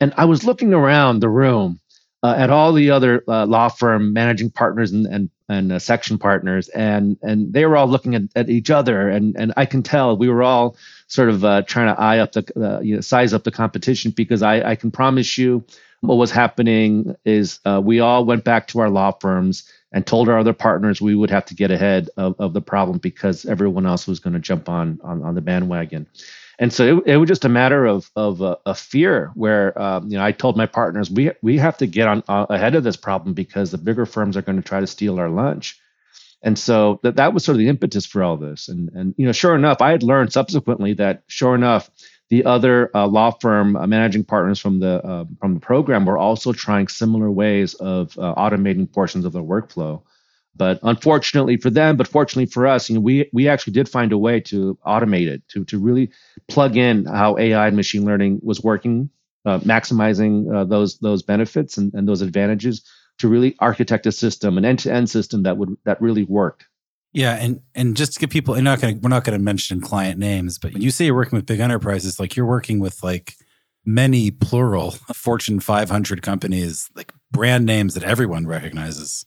And 0.00 0.14
I 0.16 0.26
was 0.26 0.44
looking 0.44 0.74
around 0.74 1.20
the 1.20 1.28
room 1.28 1.80
uh, 2.22 2.34
at 2.36 2.50
all 2.50 2.72
the 2.72 2.90
other 2.90 3.22
uh, 3.28 3.46
law 3.46 3.68
firm 3.68 4.12
managing 4.12 4.50
partners 4.50 4.92
and, 4.92 5.06
and 5.06 5.30
and 5.48 5.72
uh, 5.72 5.78
section 5.78 6.18
partners, 6.18 6.68
and 6.70 7.18
and 7.22 7.52
they 7.52 7.66
were 7.66 7.76
all 7.76 7.86
looking 7.88 8.14
at, 8.14 8.22
at 8.34 8.50
each 8.50 8.70
other, 8.70 9.08
and 9.10 9.36
and 9.38 9.52
I 9.56 9.66
can 9.66 9.82
tell 9.82 10.16
we 10.16 10.28
were 10.28 10.42
all 10.42 10.76
sort 11.06 11.28
of 11.28 11.44
uh, 11.44 11.62
trying 11.62 11.94
to 11.94 12.00
eye 12.00 12.18
up 12.18 12.32
the 12.32 12.44
uh, 12.56 12.80
you 12.80 12.96
know, 12.96 13.00
size 13.02 13.34
up 13.34 13.44
the 13.44 13.50
competition 13.50 14.12
because 14.12 14.42
I 14.42 14.70
I 14.70 14.76
can 14.76 14.90
promise 14.90 15.36
you 15.38 15.64
what 16.06 16.16
was 16.16 16.30
happening 16.30 17.16
is 17.24 17.60
uh, 17.64 17.80
we 17.82 18.00
all 18.00 18.24
went 18.24 18.44
back 18.44 18.68
to 18.68 18.80
our 18.80 18.90
law 18.90 19.12
firms 19.12 19.70
and 19.92 20.06
told 20.06 20.28
our 20.28 20.38
other 20.38 20.52
partners 20.52 21.00
we 21.00 21.14
would 21.14 21.30
have 21.30 21.46
to 21.46 21.54
get 21.54 21.70
ahead 21.70 22.10
of, 22.16 22.34
of 22.38 22.52
the 22.52 22.60
problem 22.60 22.98
because 22.98 23.44
everyone 23.46 23.86
else 23.86 24.06
was 24.06 24.20
going 24.20 24.34
to 24.34 24.40
jump 24.40 24.68
on, 24.68 25.00
on 25.02 25.22
on 25.22 25.34
the 25.34 25.40
bandwagon. 25.40 26.06
And 26.58 26.72
so 26.72 26.98
it, 26.98 27.06
it 27.06 27.16
was 27.16 27.28
just 27.28 27.44
a 27.44 27.48
matter 27.48 27.86
of 27.86 28.10
of 28.16 28.42
uh, 28.42 28.56
a 28.66 28.74
fear 28.74 29.30
where 29.34 29.80
um, 29.80 30.08
you 30.08 30.18
know 30.18 30.24
I 30.24 30.32
told 30.32 30.56
my 30.56 30.66
partners 30.66 31.10
we 31.10 31.30
we 31.42 31.58
have 31.58 31.78
to 31.78 31.86
get 31.86 32.08
on 32.08 32.22
uh, 32.28 32.46
ahead 32.50 32.74
of 32.74 32.84
this 32.84 32.96
problem 32.96 33.34
because 33.34 33.70
the 33.70 33.78
bigger 33.78 34.06
firms 34.06 34.36
are 34.36 34.42
going 34.42 34.60
to 34.60 34.68
try 34.68 34.80
to 34.80 34.86
steal 34.86 35.18
our 35.18 35.28
lunch. 35.30 35.80
And 36.42 36.58
so 36.58 37.00
that 37.02 37.16
that 37.16 37.32
was 37.32 37.44
sort 37.44 37.54
of 37.54 37.60
the 37.60 37.68
impetus 37.68 38.04
for 38.04 38.22
all 38.22 38.36
this. 38.36 38.68
And 38.68 38.90
and 38.90 39.14
you 39.16 39.26
know 39.26 39.32
sure 39.32 39.54
enough 39.54 39.80
I 39.80 39.90
had 39.90 40.02
learned 40.02 40.32
subsequently 40.32 40.94
that 40.94 41.22
sure 41.26 41.54
enough 41.54 41.90
the 42.30 42.44
other 42.44 42.90
uh, 42.94 43.06
law 43.06 43.30
firm 43.30 43.76
uh, 43.76 43.86
managing 43.86 44.24
partners 44.24 44.58
from 44.58 44.80
the 44.80 45.04
uh, 45.04 45.24
from 45.40 45.54
the 45.54 45.60
program 45.60 46.06
were 46.06 46.18
also 46.18 46.52
trying 46.52 46.88
similar 46.88 47.30
ways 47.30 47.74
of 47.74 48.18
uh, 48.18 48.34
automating 48.34 48.90
portions 48.90 49.24
of 49.24 49.32
their 49.32 49.42
workflow. 49.42 50.02
But 50.56 50.78
unfortunately 50.82 51.56
for 51.56 51.70
them, 51.70 51.96
but 51.96 52.06
fortunately 52.08 52.46
for 52.46 52.66
us, 52.66 52.88
you 52.88 52.94
know, 52.94 53.00
we 53.00 53.28
we 53.32 53.48
actually 53.48 53.72
did 53.72 53.88
find 53.88 54.12
a 54.12 54.18
way 54.18 54.40
to 54.40 54.78
automate 54.86 55.26
it, 55.26 55.46
to 55.48 55.64
to 55.66 55.78
really 55.78 56.10
plug 56.48 56.76
in 56.76 57.04
how 57.06 57.36
AI 57.38 57.66
and 57.66 57.76
machine 57.76 58.04
learning 58.04 58.40
was 58.42 58.62
working, 58.62 59.10
uh, 59.44 59.58
maximizing 59.58 60.54
uh, 60.54 60.64
those 60.64 60.98
those 60.98 61.22
benefits 61.22 61.76
and, 61.76 61.92
and 61.94 62.08
those 62.08 62.22
advantages 62.22 62.84
to 63.18 63.28
really 63.28 63.54
architect 63.58 64.06
a 64.06 64.12
system, 64.12 64.58
an 64.58 64.64
end-to-end 64.64 65.08
system 65.10 65.42
that 65.42 65.56
would 65.56 65.76
that 65.84 66.00
really 66.00 66.24
worked. 66.24 66.66
Yeah, 67.14 67.36
and 67.36 67.60
and 67.76 67.96
just 67.96 68.14
to 68.14 68.20
get 68.20 68.30
people, 68.30 68.60
not 68.60 68.80
gonna 68.80 68.98
we're 69.00 69.08
not 69.08 69.22
gonna 69.22 69.38
mention 69.38 69.80
client 69.80 70.18
names, 70.18 70.58
but 70.58 70.72
when 70.72 70.82
you 70.82 70.90
say 70.90 71.06
you're 71.06 71.14
working 71.14 71.36
with 71.36 71.46
big 71.46 71.60
enterprises, 71.60 72.18
like 72.18 72.34
you're 72.34 72.44
working 72.44 72.80
with 72.80 73.02
like 73.04 73.34
many 73.86 74.32
plural 74.32 74.90
Fortune 75.14 75.60
500 75.60 76.22
companies, 76.22 76.90
like 76.96 77.12
brand 77.30 77.66
names 77.66 77.94
that 77.94 78.02
everyone 78.02 78.46
recognizes. 78.46 79.26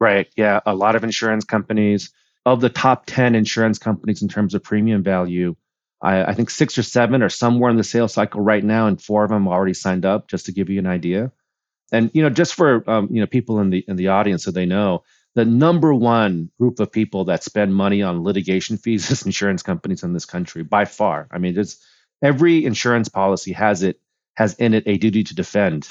Right. 0.00 0.28
Yeah. 0.36 0.60
A 0.64 0.74
lot 0.74 0.96
of 0.96 1.04
insurance 1.04 1.44
companies. 1.44 2.10
Of 2.44 2.60
the 2.60 2.68
top 2.68 3.06
10 3.06 3.36
insurance 3.36 3.78
companies 3.78 4.20
in 4.20 4.26
terms 4.26 4.52
of 4.52 4.64
premium 4.64 5.04
value, 5.04 5.54
I, 6.02 6.24
I 6.24 6.34
think 6.34 6.50
six 6.50 6.76
or 6.76 6.82
seven 6.82 7.22
are 7.22 7.28
somewhere 7.28 7.70
in 7.70 7.76
the 7.76 7.84
sales 7.84 8.12
cycle 8.12 8.40
right 8.40 8.64
now, 8.64 8.88
and 8.88 9.00
four 9.00 9.22
of 9.22 9.30
them 9.30 9.46
already 9.46 9.74
signed 9.74 10.04
up. 10.04 10.26
Just 10.26 10.46
to 10.46 10.52
give 10.52 10.68
you 10.68 10.80
an 10.80 10.86
idea, 10.88 11.30
and 11.92 12.10
you 12.14 12.20
know, 12.20 12.30
just 12.30 12.54
for 12.54 12.82
um, 12.90 13.06
you 13.12 13.20
know 13.20 13.28
people 13.28 13.60
in 13.60 13.70
the 13.70 13.84
in 13.86 13.94
the 13.94 14.08
audience 14.08 14.42
so 14.42 14.50
they 14.50 14.66
know, 14.66 15.04
the 15.34 15.44
number 15.44 15.94
one 15.94 16.50
group 16.58 16.80
of 16.80 16.92
people 16.92 17.24
that 17.26 17.42
spend 17.42 17.74
money 17.74 18.02
on 18.02 18.22
litigation 18.22 18.76
fees 18.76 19.10
is 19.10 19.24
insurance 19.24 19.62
companies 19.62 20.02
in 20.02 20.12
this 20.12 20.26
country 20.26 20.62
by 20.62 20.84
far. 20.84 21.28
I 21.30 21.38
mean, 21.38 21.58
it's 21.58 21.84
every 22.22 22.64
insurance 22.64 23.08
policy 23.08 23.52
has 23.52 23.82
it 23.82 24.00
has 24.34 24.54
in 24.54 24.74
it 24.74 24.84
a 24.86 24.96
duty 24.96 25.24
to 25.24 25.34
defend 25.34 25.88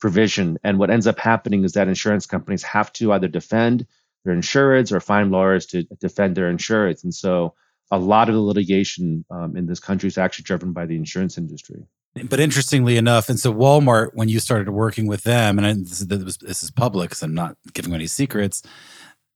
provision. 0.00 0.58
And 0.64 0.78
what 0.78 0.90
ends 0.90 1.06
up 1.06 1.18
happening 1.18 1.64
is 1.64 1.72
that 1.72 1.88
insurance 1.88 2.26
companies 2.26 2.62
have 2.64 2.92
to 2.94 3.12
either 3.12 3.28
defend 3.28 3.86
their 4.24 4.34
insureds 4.34 4.92
or 4.92 5.00
find 5.00 5.30
lawyers 5.30 5.66
to 5.66 5.84
defend 6.00 6.36
their 6.36 6.52
insureds. 6.52 7.04
And 7.04 7.14
so 7.14 7.54
a 7.90 7.98
lot 7.98 8.28
of 8.28 8.34
the 8.34 8.40
litigation 8.40 9.24
um, 9.30 9.56
in 9.56 9.66
this 9.66 9.80
country 9.80 10.08
is 10.08 10.18
actually 10.18 10.44
driven 10.44 10.72
by 10.72 10.86
the 10.86 10.96
insurance 10.96 11.38
industry. 11.38 11.86
But 12.22 12.38
interestingly 12.38 12.96
enough, 12.96 13.28
and 13.28 13.40
so 13.40 13.52
Walmart, 13.52 14.10
when 14.14 14.28
you 14.28 14.38
started 14.38 14.70
working 14.70 15.08
with 15.08 15.24
them, 15.24 15.58
and 15.58 15.84
this 15.84 16.00
is, 16.00 16.06
this 16.38 16.62
is 16.62 16.70
public, 16.70 17.10
because 17.10 17.22
I'm 17.22 17.34
not 17.34 17.56
giving 17.72 17.92
any 17.92 18.06
secrets, 18.06 18.62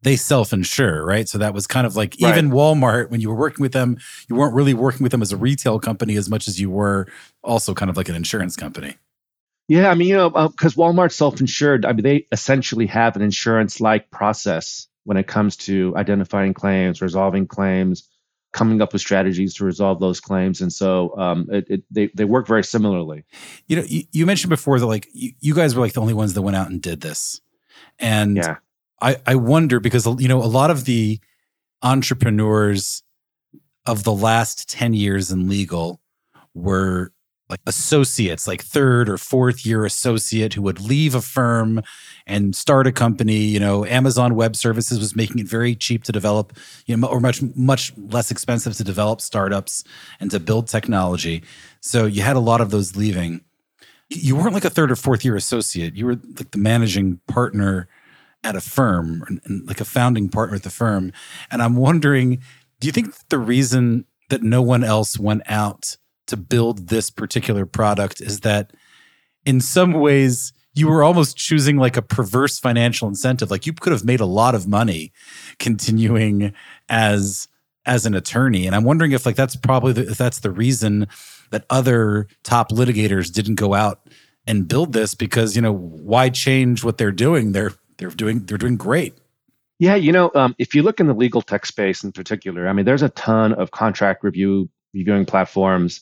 they 0.02 0.14
self-insure, 0.14 1.04
right? 1.04 1.28
So 1.28 1.38
that 1.38 1.54
was 1.54 1.66
kind 1.66 1.88
of 1.88 1.97
like 1.97 2.16
right. 2.23 2.30
even 2.30 2.50
Walmart, 2.50 3.11
when 3.11 3.20
you 3.20 3.30
were 3.30 3.35
working 3.35 3.62
with 3.62 3.73
them, 3.73 3.99
you 4.28 4.37
weren't 4.37 4.54
really 4.54 4.75
working 4.75 5.02
with 5.02 5.11
them 5.11 5.23
as 5.23 5.32
a 5.32 5.37
retail 5.37 5.80
company 5.80 6.16
as 6.16 6.30
much 6.30 6.47
as 6.47 6.61
you 6.61 6.70
were 6.70 7.08
also 7.42 7.75
kind 7.75 7.90
of 7.90 7.97
like 7.97 8.08
an 8.08 8.14
insurance 8.14 8.54
company. 8.54 8.97
Yeah, 9.66 9.90
I 9.90 9.94
mean, 9.94 10.08
you 10.08 10.16
know, 10.16 10.30
because 10.30 10.78
uh, 10.78 10.80
Walmart's 10.80 11.16
self-insured. 11.16 11.85
I 11.85 11.92
mean, 11.92 12.04
they 12.04 12.26
essentially 12.32 12.87
have 12.87 13.16
an 13.16 13.23
insurance-like 13.23 14.11
process 14.11 14.87
when 15.04 15.16
it 15.16 15.26
comes 15.26 15.56
to 15.56 15.94
identifying 15.97 16.54
claims, 16.54 17.02
resolving 17.02 17.47
claims, 17.47 18.08
coming 18.52 18.81
up 18.81 18.93
with 18.93 19.02
strategies 19.02 19.55
to 19.55 19.64
resolve 19.64 20.00
those 20.00 20.21
claims. 20.21 20.61
And 20.61 20.73
so 20.73 21.17
um, 21.19 21.47
it, 21.50 21.67
it, 21.69 21.83
they, 21.90 22.11
they 22.14 22.25
work 22.25 22.47
very 22.47 22.64
similarly. 22.64 23.25
You 23.67 23.76
know, 23.76 23.83
you, 23.87 24.05
you 24.12 24.26
mentioned 24.26 24.50
before 24.50 24.78
that 24.78 24.87
like 24.87 25.09
you, 25.12 25.33
you, 25.40 25.55
guys 25.55 25.75
were 25.75 25.83
like 25.83 25.93
the 25.93 26.00
only 26.00 26.14
ones 26.14 26.35
that 26.35 26.43
went 26.43 26.57
out 26.57 26.71
and 26.71 26.81
did 26.81 27.00
this. 27.00 27.40
And 27.99 28.37
yeah. 28.37 28.57
I, 29.00 29.17
I 29.26 29.35
wonder 29.35 29.81
because, 29.81 30.07
you 30.19 30.28
know, 30.28 30.43
a 30.43 30.47
lot 30.47 30.71
of 30.71 30.85
the 30.87 31.21
entrepreneurs 31.83 33.02
of 33.87 34.05
the 34.05 34.12
last 34.12 34.69
10 34.71 34.95
years 34.95 35.31
in 35.31 35.49
legal 35.49 36.00
were 36.55 37.12
like 37.50 37.61
associates, 37.67 38.47
like 38.47 38.62
third 38.62 39.09
or 39.09 39.17
fourth 39.17 39.64
year 39.64 39.85
associate 39.85 40.55
who 40.55 40.62
would 40.62 40.81
leave 40.81 41.14
a 41.14 41.23
firm 41.23 41.83
and 42.26 42.55
start 42.55 42.87
a 42.87 42.93
company. 42.93 43.38
You 43.38 43.59
know, 43.59 43.87
Amazon 43.87 44.35
Web 44.35 44.55
Services 44.55 44.99
was 44.99 45.17
making 45.17 45.38
it 45.38 45.49
very 45.49 45.75
cheap 45.75 46.05
to 46.05 46.12
develop, 46.12 46.52
you 46.87 46.97
know, 46.97 47.09
or 47.09 47.21
much 47.21 47.43
much 47.57 47.93
less 47.97 48.31
expensive 48.31 48.76
to 48.76 48.85
develop 48.85 49.21
startups 49.21 49.85
and 50.21 50.31
to 50.31 50.40
build 50.40 50.69
technology. 50.69 51.43
So 51.81 52.05
you 52.07 52.23
had 52.23 52.37
a 52.37 52.40
lot 52.40 52.61
of 52.61 52.71
those 52.71 52.97
leaving. 52.97 53.43
You 54.11 54.37
weren't 54.37 54.55
like 54.55 54.64
a 54.64 54.71
third 54.71 54.90
or 54.90 54.97
fourth 54.97 55.25
year 55.25 55.37
associate. 55.37 55.97
You 55.97 56.07
were 56.07 56.17
like 56.37 56.50
the 56.50 56.59
managing 56.59 57.21
partner 57.26 57.88
at 58.45 58.57
a 58.57 58.61
firm, 58.61 59.40
and 59.45 59.67
like 59.67 59.81
a 59.81 59.85
founding 59.85 60.28
partner 60.28 60.57
at 60.57 60.62
the 60.62 60.71
firm. 60.71 61.12
And 61.50 61.61
I'm 61.61 61.76
wondering, 61.76 62.40
do 62.78 62.87
you 62.87 62.93
think 62.93 63.12
the 63.31 63.38
reason 63.38 64.05
that 64.28 64.43
no 64.43 64.62
one 64.62 64.85
else 64.85 65.19
went 65.19 65.43
out 65.47 65.97
to 66.28 66.37
build 66.37 66.88
this 66.88 67.11
particular 67.11 67.66
product 67.66 68.20
is 68.20 68.40
that 68.40 68.73
in 69.44 69.61
some 69.61 69.94
ways 69.94 70.52
you 70.75 70.88
were 70.88 71.02
almost 71.02 71.37
choosing 71.37 71.76
like 71.76 71.97
a 71.97 72.02
perverse 72.02 72.58
financial 72.58 73.08
incentive. 73.08 73.50
Like 73.50 73.66
you 73.66 73.73
could 73.73 73.92
have 73.92 74.04
made 74.04 74.20
a 74.20 74.26
lot 74.26 74.54
of 74.54 74.68
money 74.68 75.12
continuing 75.58 76.52
as 76.88 77.49
as 77.85 78.06
an 78.06 78.14
attorney. 78.14 78.66
And 78.66 78.76
i'm 78.76 78.85
wondering 78.85 79.12
if 79.12 79.26
like 79.26 79.37
that's 79.37 79.56
probably 79.56 79.92
the, 79.92 80.11
if 80.11 80.18
that's 80.18 80.40
the 80.40 80.50
reason 80.50 81.08
that 81.50 81.64
other 81.70 82.28
top 82.44 82.70
litigators 82.70 83.32
didn't 83.32 83.54
go 83.54 83.75
out 83.75 84.08
and 84.47 84.68
build 84.68 84.92
this 84.92 85.14
because 85.14 85.56
you 85.56 85.62
know 85.62 85.73
why 85.73 86.28
change 86.28 86.85
what 86.85 86.99
they're 86.99 87.11
doing? 87.11 87.52
They're 87.52 87.73
they're 87.97 88.11
doing 88.11 88.44
they're 88.44 88.58
doing 88.58 88.76
great. 88.76 89.14
Yeah 89.78 89.94
you 89.94 90.12
know 90.12 90.30
um, 90.35 90.54
if 90.58 90.75
you 90.75 90.82
look 90.82 91.00
in 91.00 91.06
the 91.06 91.14
legal 91.14 91.42
tech 91.42 91.64
space 91.66 92.02
in 92.02 92.11
particular 92.11 92.66
i 92.66 92.73
mean 92.73 92.85
there's 92.85 93.02
a 93.02 93.11
ton 93.11 93.52
of 93.52 93.70
contract 93.70 94.25
review 94.25 94.68
reviewing 94.92 95.25
platforms 95.25 96.00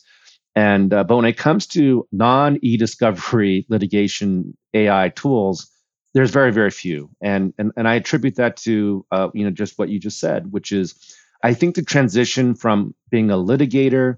and 0.57 0.91
uh, 0.91 1.03
but 1.03 1.17
when 1.17 1.25
it 1.25 1.37
comes 1.37 1.67
to 1.67 2.07
non 2.11 2.57
e-discovery 2.63 3.65
litigation 3.69 4.57
AI 4.73 5.09
tools, 5.09 5.71
there's 6.15 6.31
very 6.31 6.51
very 6.51 6.71
few, 6.71 7.11
and 7.21 7.53
and 7.59 7.71
and 7.77 7.87
I 7.87 7.93
attribute 7.93 8.37
that 8.37 8.57
to 8.57 9.05
uh, 9.11 9.29
you 9.35 9.45
know 9.45 9.51
just 9.51 9.77
what 9.77 9.89
you 9.89 9.99
just 9.99 10.19
said, 10.19 10.51
which 10.51 10.71
is 10.71 11.15
I 11.43 11.53
think 11.53 11.75
the 11.75 11.83
transition 11.83 12.55
from 12.55 12.95
being 13.11 13.29
a 13.29 13.35
litigator 13.35 14.17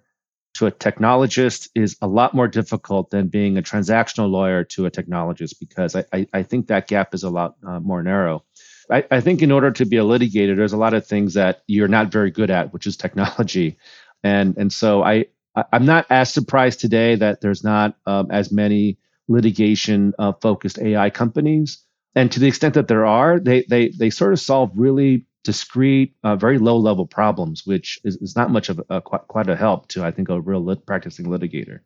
to 0.53 0.65
a 0.65 0.71
technologist 0.71 1.67
is 1.75 1.97
a 2.01 2.07
lot 2.07 2.33
more 2.33 2.47
difficult 2.47 3.09
than 3.09 3.27
being 3.27 3.57
a 3.57 3.61
transactional 3.61 4.29
lawyer 4.29 4.63
to 4.63 4.85
a 4.85 4.91
technologist 4.91 5.55
because 5.59 5.93
I, 5.93 6.05
I, 6.13 6.27
I 6.33 6.43
think 6.43 6.67
that 6.67 6.87
gap 6.87 7.13
is 7.13 7.23
a 7.23 7.29
lot 7.29 7.55
uh, 7.67 7.81
more 7.81 8.01
narrow. 8.01 8.45
I, 8.89 9.03
I, 9.11 9.21
think 9.21 9.43
in 9.43 9.51
order 9.51 9.69
to 9.71 9.85
be 9.85 9.97
a 9.97 10.03
litigator, 10.03 10.55
there's 10.55 10.73
a 10.73 10.77
lot 10.77 10.95
of 10.95 11.05
things 11.05 11.35
that 11.35 11.61
you're 11.67 11.87
not 11.87 12.11
very 12.11 12.31
good 12.31 12.49
at, 12.49 12.73
which 12.73 12.87
is 12.87 12.97
technology. 12.97 13.77
And 14.23 14.57
and 14.57 14.73
so 14.73 15.03
I, 15.03 15.25
I'm 15.55 15.85
not 15.85 16.05
as 16.09 16.31
surprised 16.31 16.79
today 16.79 17.15
that 17.15 17.41
there's 17.41 17.63
not 17.63 17.95
um, 18.05 18.29
as 18.31 18.51
many 18.51 18.97
litigation 19.27 20.13
uh, 20.19 20.33
focused 20.41 20.79
AI 20.79 21.09
companies. 21.09 21.83
And 22.15 22.31
to 22.31 22.39
the 22.39 22.47
extent 22.47 22.73
that 22.73 22.87
there 22.87 23.05
are, 23.05 23.39
they 23.39 23.65
they 23.69 23.89
they 23.89 24.09
sort 24.09 24.33
of 24.33 24.39
solve 24.39 24.71
really 24.75 25.25
discrete, 25.43 26.15
uh, 26.23 26.35
very 26.35 26.57
low 26.57 26.77
level 26.77 27.07
problems, 27.07 27.65
which 27.65 27.99
is, 28.03 28.17
is 28.17 28.35
not 28.35 28.51
much 28.51 28.69
of 28.69 28.81
a, 28.89 29.01
quite, 29.01 29.27
quite 29.27 29.49
a 29.49 29.55
help 29.55 29.87
to 29.89 30.03
I 30.03 30.11
think 30.11 30.29
a 30.29 30.39
real 30.39 30.63
lit, 30.63 30.85
practicing 30.85 31.27
litigator. 31.27 31.79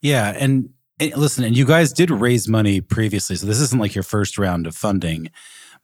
Yeah, 0.00 0.34
and, 0.38 0.70
and 1.00 1.16
listen, 1.16 1.44
and 1.44 1.56
you 1.56 1.64
guys 1.64 1.92
did 1.92 2.10
raise 2.10 2.48
money 2.48 2.80
previously, 2.80 3.36
so 3.36 3.46
this 3.46 3.60
isn't 3.60 3.80
like 3.80 3.94
your 3.94 4.04
first 4.04 4.38
round 4.38 4.66
of 4.66 4.76
funding, 4.76 5.30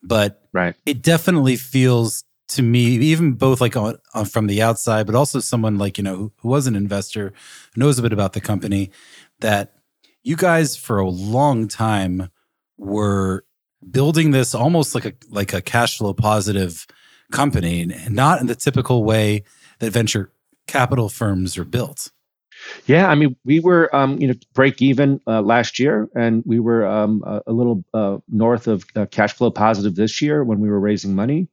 but 0.02 0.42
right, 0.52 0.74
it 0.86 1.02
definitely 1.02 1.56
feels 1.56 2.24
to 2.50 2.62
me, 2.62 2.97
even 2.97 3.33
both 3.33 3.61
like 3.61 3.76
on, 3.76 3.97
on, 4.12 4.25
from 4.25 4.49
the 4.49 4.61
outside, 4.61 5.07
but 5.07 5.14
also 5.14 5.38
someone 5.38 5.78
like 5.78 5.97
you 5.99 6.04
know 6.04 6.16
who, 6.16 6.33
who 6.38 6.49
was 6.49 6.66
an 6.66 6.75
investor, 6.75 7.33
knows 7.76 7.99
a 7.99 8.02
bit 8.02 8.12
about 8.12 8.33
the 8.33 8.40
company, 8.40 8.90
that 9.38 9.75
you 10.23 10.37
guys 10.37 10.76
for 10.76 10.99
a 10.99 11.09
long 11.09 11.69
time 11.69 12.28
were 12.76 13.45
building 13.88 14.33
this 14.33 14.54
almost 14.54 14.95
like 14.95 15.04
a 15.04 15.12
like 15.30 15.52
a 15.52 15.62
cash 15.62 15.99
flow 15.99 16.12
positive 16.12 16.87
company, 17.30 17.87
not 18.09 18.40
in 18.40 18.49
the 18.49 18.57
typical 18.57 19.04
way 19.04 19.45
that 19.78 19.92
venture 19.92 20.33
capital 20.66 21.09
firms 21.09 21.57
are 21.57 21.64
built. 21.64 22.11
Yeah, 22.87 23.09
I 23.09 23.14
mean, 23.14 23.37
we 23.45 23.61
were 23.61 23.95
um, 23.95 24.21
you 24.21 24.26
know 24.26 24.35
break 24.54 24.83
even 24.83 25.21
uh, 25.28 25.40
last 25.40 25.78
year, 25.78 26.09
and 26.16 26.42
we 26.45 26.59
were 26.59 26.85
um, 26.85 27.23
a, 27.25 27.42
a, 27.47 27.52
little 27.52 27.85
uh, 27.95 28.19
north 28.28 28.66
of 28.66 28.85
uh, 28.97 29.07
cash 29.07 29.35
flow 29.35 29.52
positive 29.52 29.95
this 29.95 30.21
year 30.21 30.42
when 30.42 30.59
we 30.59 30.69
were 30.69 30.80
raising 30.80 31.14
money 31.14 31.47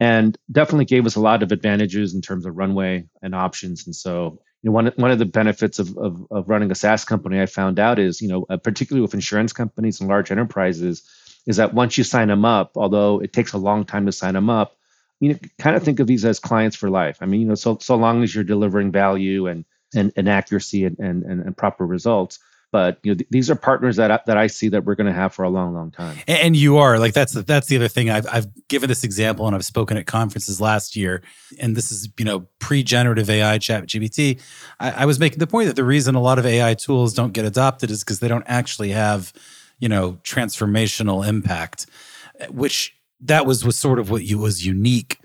and 0.00 0.36
definitely 0.50 0.84
gave 0.84 1.06
us 1.06 1.16
a 1.16 1.20
lot 1.20 1.42
of 1.42 1.52
advantages 1.52 2.14
in 2.14 2.20
terms 2.20 2.46
of 2.46 2.56
runway 2.56 3.04
and 3.22 3.34
options. 3.34 3.86
And 3.86 3.94
so, 3.94 4.40
you 4.62 4.70
know, 4.70 4.72
one 4.72 4.92
one 4.96 5.10
of 5.10 5.18
the 5.18 5.24
benefits 5.24 5.78
of 5.78 5.96
of, 5.96 6.26
of 6.30 6.48
running 6.48 6.70
a 6.70 6.74
SaaS 6.74 7.04
company 7.04 7.40
I 7.40 7.46
found 7.46 7.78
out 7.78 7.98
is, 7.98 8.20
you 8.20 8.28
know, 8.28 8.46
uh, 8.48 8.56
particularly 8.56 9.02
with 9.02 9.14
insurance 9.14 9.52
companies 9.52 10.00
and 10.00 10.08
large 10.08 10.30
enterprises, 10.30 11.02
is 11.46 11.56
that 11.56 11.74
once 11.74 11.98
you 11.98 12.04
sign 12.04 12.28
them 12.28 12.44
up, 12.44 12.72
although 12.76 13.20
it 13.20 13.32
takes 13.32 13.52
a 13.52 13.58
long 13.58 13.84
time 13.84 14.06
to 14.06 14.12
sign 14.12 14.34
them 14.34 14.50
up, 14.50 14.76
you 15.20 15.30
know, 15.30 15.38
kind 15.58 15.76
of 15.76 15.82
think 15.82 16.00
of 16.00 16.06
these 16.06 16.24
as 16.24 16.40
clients 16.40 16.76
for 16.76 16.90
life. 16.90 17.18
I 17.20 17.26
mean, 17.26 17.40
you 17.40 17.46
know, 17.46 17.54
so 17.54 17.78
so 17.80 17.96
long 17.96 18.22
as 18.22 18.34
you're 18.34 18.44
delivering 18.44 18.92
value 18.92 19.46
and 19.46 19.64
and, 19.94 20.12
and 20.16 20.28
accuracy 20.28 20.84
and, 20.84 20.98
and, 20.98 21.24
and 21.24 21.56
proper 21.56 21.86
results, 21.86 22.38
but 22.70 22.98
you 23.02 23.12
know 23.12 23.16
th- 23.16 23.28
these 23.30 23.50
are 23.50 23.54
partners 23.54 23.96
that 23.96 24.10
I, 24.10 24.20
that 24.26 24.36
I 24.36 24.46
see 24.46 24.68
that 24.68 24.84
we're 24.84 24.94
going 24.94 25.06
to 25.06 25.12
have 25.12 25.34
for 25.34 25.44
a 25.44 25.48
long, 25.48 25.74
long 25.74 25.90
time. 25.90 26.18
And, 26.26 26.56
you 26.56 26.78
are 26.78 26.98
like 26.98 27.14
that's 27.14 27.32
the, 27.32 27.42
that's 27.42 27.68
the 27.68 27.76
other 27.76 27.88
thing. 27.88 28.10
I've 28.10 28.26
I've 28.30 28.46
given 28.68 28.88
this 28.88 29.04
example 29.04 29.46
and 29.46 29.54
I've 29.54 29.64
spoken 29.64 29.96
at 29.96 30.06
conferences 30.06 30.60
last 30.60 30.96
year, 30.96 31.22
and 31.60 31.76
this 31.76 31.92
is 31.92 32.08
you 32.18 32.24
know 32.24 32.46
pre-generative 32.58 33.30
AI, 33.30 33.58
Chat 33.58 33.86
GPT. 33.86 34.40
I, 34.80 35.02
I 35.02 35.04
was 35.06 35.18
making 35.18 35.38
the 35.38 35.46
point 35.46 35.68
that 35.68 35.76
the 35.76 35.84
reason 35.84 36.14
a 36.14 36.20
lot 36.20 36.38
of 36.38 36.46
AI 36.46 36.74
tools 36.74 37.14
don't 37.14 37.32
get 37.32 37.44
adopted 37.44 37.90
is 37.90 38.04
because 38.04 38.20
they 38.20 38.28
don't 38.28 38.44
actually 38.46 38.90
have 38.90 39.32
you 39.78 39.88
know 39.88 40.18
transformational 40.24 41.26
impact, 41.26 41.86
which 42.50 42.96
that 43.20 43.46
was 43.46 43.64
was 43.64 43.78
sort 43.78 43.98
of 43.98 44.10
what 44.10 44.24
you 44.24 44.38
was 44.38 44.66
unique 44.66 45.17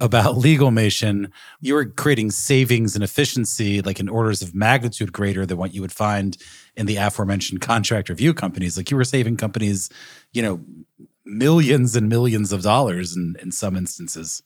about 0.00 0.36
Legalmation, 0.36 1.30
you 1.60 1.74
were 1.74 1.84
creating 1.84 2.30
savings 2.30 2.94
and 2.94 3.04
efficiency 3.04 3.82
like 3.82 4.00
in 4.00 4.08
orders 4.08 4.42
of 4.42 4.54
magnitude 4.54 5.12
greater 5.12 5.44
than 5.44 5.58
what 5.58 5.74
you 5.74 5.80
would 5.82 5.92
find 5.92 6.36
in 6.74 6.86
the 6.86 6.96
aforementioned 6.96 7.60
contract 7.60 8.08
review 8.08 8.32
companies. 8.32 8.76
Like 8.76 8.90
you 8.90 8.96
were 8.96 9.04
saving 9.04 9.36
companies, 9.36 9.90
you 10.32 10.42
know, 10.42 10.60
millions 11.24 11.94
and 11.94 12.08
millions 12.08 12.52
of 12.52 12.62
dollars 12.62 13.14
in, 13.14 13.36
in 13.40 13.52
some 13.52 13.76
instances. 13.76 14.42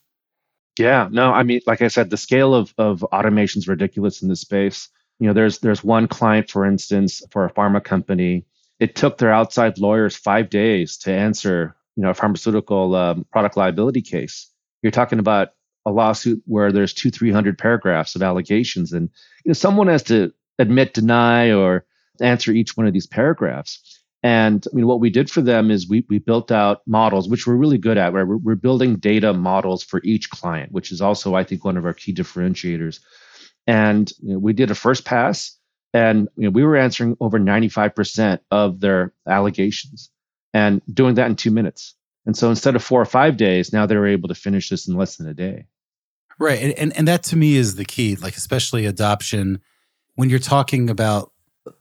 Yeah, 0.79 1.09
no, 1.13 1.33
I 1.33 1.45
mean, 1.45 1.61
like 1.67 1.83
I 1.83 1.89
said, 1.89 2.11
the 2.11 2.17
scale 2.17 2.53
of 2.53 2.75
of 2.79 3.05
automation 3.05 3.61
is 3.61 3.69
ridiculous 3.69 4.23
in 4.23 4.29
this 4.29 4.41
space. 4.41 4.89
You 5.21 5.29
know, 5.29 5.33
there's 5.33 5.61
there's 5.61 5.85
one 5.85 6.09
client, 6.09 6.51
for 6.51 6.67
instance, 6.67 7.23
for 7.31 7.45
a 7.45 7.53
pharma 7.53 7.83
company. 7.83 8.45
It 8.81 8.97
took 8.97 9.19
their 9.19 9.33
outside 9.33 9.79
lawyers 9.79 10.17
five 10.17 10.51
days 10.51 10.97
to 10.99 11.13
answer, 11.13 11.77
you 11.95 12.03
know, 12.03 12.11
a 12.11 12.15
pharmaceutical 12.15 12.97
um, 12.97 13.25
product 13.31 13.57
liability 13.57 14.03
case 14.03 14.51
you're 14.85 14.91
talking 14.91 15.19
about 15.19 15.49
a 15.87 15.91
lawsuit 15.91 16.43
where 16.47 16.71
there's 16.71 16.95
two, 16.95 17.11
three 17.11 17.33
hundred 17.33 17.59
paragraphs 17.59 18.15
of 18.15 18.23
allegations, 18.23 18.93
and 18.93 19.09
you 19.45 19.49
know 19.49 19.55
someone 19.55 19.89
has 19.89 20.05
to 20.05 20.33
admit, 20.59 20.95
deny, 20.95 21.53
or 21.53 21.85
answer 22.21 22.53
each 22.53 22.77
one 22.77 22.87
of 22.87 22.93
these 22.93 23.07
paragraphs. 23.07 24.01
And 24.23 24.65
I 24.71 24.75
mean, 24.75 24.87
what 24.87 25.01
we 25.01 25.11
did 25.11 25.31
for 25.31 25.43
them 25.43 25.71
is 25.71 25.89
we 25.89 26.07
we 26.09 26.19
built 26.19 26.53
out 26.53 26.83
models, 26.87 27.29
which 27.29 27.47
we're 27.47 27.57
really 27.57 27.79
good 27.79 27.99
at. 27.99 28.13
Right, 28.13 28.27
we're, 28.27 28.37
we're 28.37 28.55
building 28.55 28.97
data 28.97 29.33
models 29.33 29.83
for 29.83 30.01
each 30.05 30.31
client, 30.31 30.71
which 30.73 30.93
is 30.93 31.01
also, 31.01 31.35
I 31.35 31.45
think, 31.45 31.65
one 31.65 31.77
of 31.77 31.85
our 31.85 31.95
key 31.95 32.15
differentiators. 32.15 33.01
And 33.67 34.11
you 34.23 34.35
know, 34.35 34.39
we 34.39 34.53
did 34.53 34.71
a 34.71 34.75
first 34.75 35.05
pass, 35.05 35.59
and 35.93 36.29
you 36.37 36.45
know, 36.45 36.51
we 36.51 36.63
were 36.63 36.77
answering 36.77 37.17
over 37.21 37.39
95% 37.39 38.41
of 38.51 38.81
their 38.81 39.13
allegations, 39.27 40.11
and 40.53 40.83
doing 40.93 41.15
that 41.17 41.29
in 41.29 41.37
two 41.37 41.51
minutes. 41.51 41.95
And 42.27 42.37
so 42.37 42.51
instead 42.51 42.75
of 42.75 42.83
four 42.83 43.01
or 43.01 43.07
five 43.07 43.37
days, 43.37 43.73
now 43.73 43.87
they're 43.87 44.07
able 44.07 44.29
to 44.29 44.35
finish 44.35 44.69
this 44.69 44.89
in 44.89 44.97
less 44.97 45.17
than 45.17 45.29
a 45.29 45.35
day. 45.35 45.67
Right. 46.39 46.61
And, 46.61 46.73
and, 46.75 46.97
and 46.97 47.09
that 47.09 47.23
to 47.25 47.37
me 47.37 47.57
is 47.57 47.77
the 47.77 47.85
key, 47.85 48.17
like 48.17 48.37
especially 48.37 48.87
adoption 48.87 49.61
when 50.17 50.31
you're 50.31 50.39
talking 50.39 50.91
about 50.91 51.33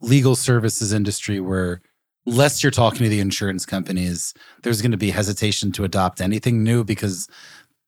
legal 0.01 0.35
services 0.35 0.93
industry 0.93 1.39
where 1.39 1.81
less 2.25 2.63
you're 2.63 2.71
talking 2.71 2.99
to 2.99 3.09
the 3.09 3.19
insurance 3.19 3.65
companies, 3.65 4.33
there's 4.63 4.81
going 4.81 4.91
to 4.91 4.97
be 4.97 5.11
hesitation 5.11 5.71
to 5.73 5.83
adopt 5.83 6.21
anything 6.21 6.63
new 6.63 6.83
because 6.83 7.27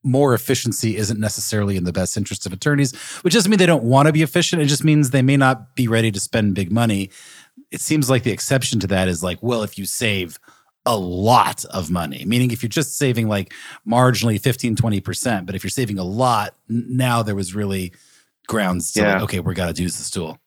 more 0.03 0.33
efficiency 0.33 0.97
isn't 0.97 1.19
necessarily 1.19 1.77
in 1.77 1.83
the 1.83 1.93
best 1.93 2.15
interest 2.15 2.45
of 2.45 2.53
attorneys, 2.53 2.93
which 3.23 3.33
doesn't 3.33 3.49
mean 3.49 3.57
they 3.57 3.65
don't 3.65 3.83
want 3.83 4.07
to 4.07 4.13
be 4.13 4.21
efficient. 4.21 4.61
It 4.61 4.65
just 4.65 4.83
means 4.83 5.09
they 5.09 5.23
may 5.23 5.37
not 5.37 5.75
be 5.75 5.87
ready 5.87 6.11
to 6.11 6.19
spend 6.19 6.53
big 6.53 6.71
money. 6.71 7.09
It 7.71 7.81
seems 7.81 8.09
like 8.09 8.23
the 8.23 8.31
exception 8.31 8.79
to 8.81 8.87
that 8.87 9.07
is 9.07 9.23
like, 9.23 9.39
well, 9.41 9.63
if 9.63 9.79
you 9.79 9.85
save 9.85 10.37
a 10.85 10.97
lot 10.97 11.65
of 11.65 11.89
money. 11.89 12.25
Meaning, 12.25 12.51
if 12.51 12.61
you're 12.61 12.69
just 12.69 12.97
saving 12.97 13.27
like 13.27 13.53
marginally 13.87 14.39
15, 14.39 14.75
20%, 14.75 15.45
but 15.45 15.55
if 15.55 15.63
you're 15.63 15.71
saving 15.71 15.99
a 15.99 16.03
lot, 16.03 16.55
now 16.67 17.23
there 17.23 17.35
was 17.35 17.55
really 17.55 17.93
grounds 18.47 18.91
to, 18.93 19.01
yeah. 19.01 19.13
like, 19.13 19.23
okay, 19.23 19.39
we're 19.39 19.53
got 19.53 19.75
to 19.75 19.81
use 19.81 19.97
this 19.97 20.09
tool. 20.09 20.37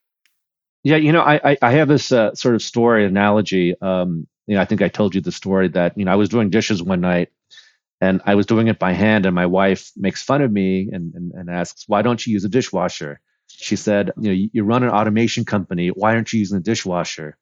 Yeah, 0.85 0.97
you 0.97 1.13
know, 1.13 1.23
I 1.23 1.57
I, 1.61 1.73
have 1.73 1.89
this 1.89 2.13
uh, 2.13 2.35
sort 2.35 2.55
of 2.55 2.63
story 2.63 3.05
analogy. 3.05 3.75
Um, 3.81 4.29
you 4.47 4.55
know, 4.55 4.63
I 4.63 4.65
think 4.65 4.81
I 4.81 4.89
told 4.89 5.15
you 5.15 5.21
the 5.21 5.33
story 5.33 5.69
that 5.69 5.99
you 5.99 6.05
know 6.05 6.13
I 6.13 6.15
was 6.15 6.29
doing 6.29 6.51
dishes 6.51 6.83
one 6.83 7.01
night, 7.01 7.31
and 8.01 8.23
I 8.25 8.37
was 8.37 8.47
doing 8.47 8.69
it 8.69 8.79
by 8.79 8.93
hand, 8.93 9.27
and 9.27 9.35
my 9.35 9.47
wife 9.47 9.91
makes 9.97 10.23
fun 10.23 10.41
of 10.41 10.53
me 10.53 10.89
and 10.93 11.13
and, 11.15 11.33
and 11.33 11.51
asks, 11.51 11.85
"Why 11.89 12.03
don't 12.03 12.25
you 12.25 12.33
use 12.33 12.45
a 12.45 12.49
dishwasher?" 12.49 13.21
She 13.49 13.75
said, 13.75 14.13
"You 14.17 14.29
know, 14.29 14.35
you, 14.35 14.51
you 14.53 14.65
run 14.65 14.85
an 14.85 14.91
automation 14.91 15.45
company. 15.45 15.89
Why 15.89 16.15
aren't 16.15 16.33
you 16.33 16.39
using 16.39 16.59
a 16.59 16.63
dishwasher?" 16.63 17.37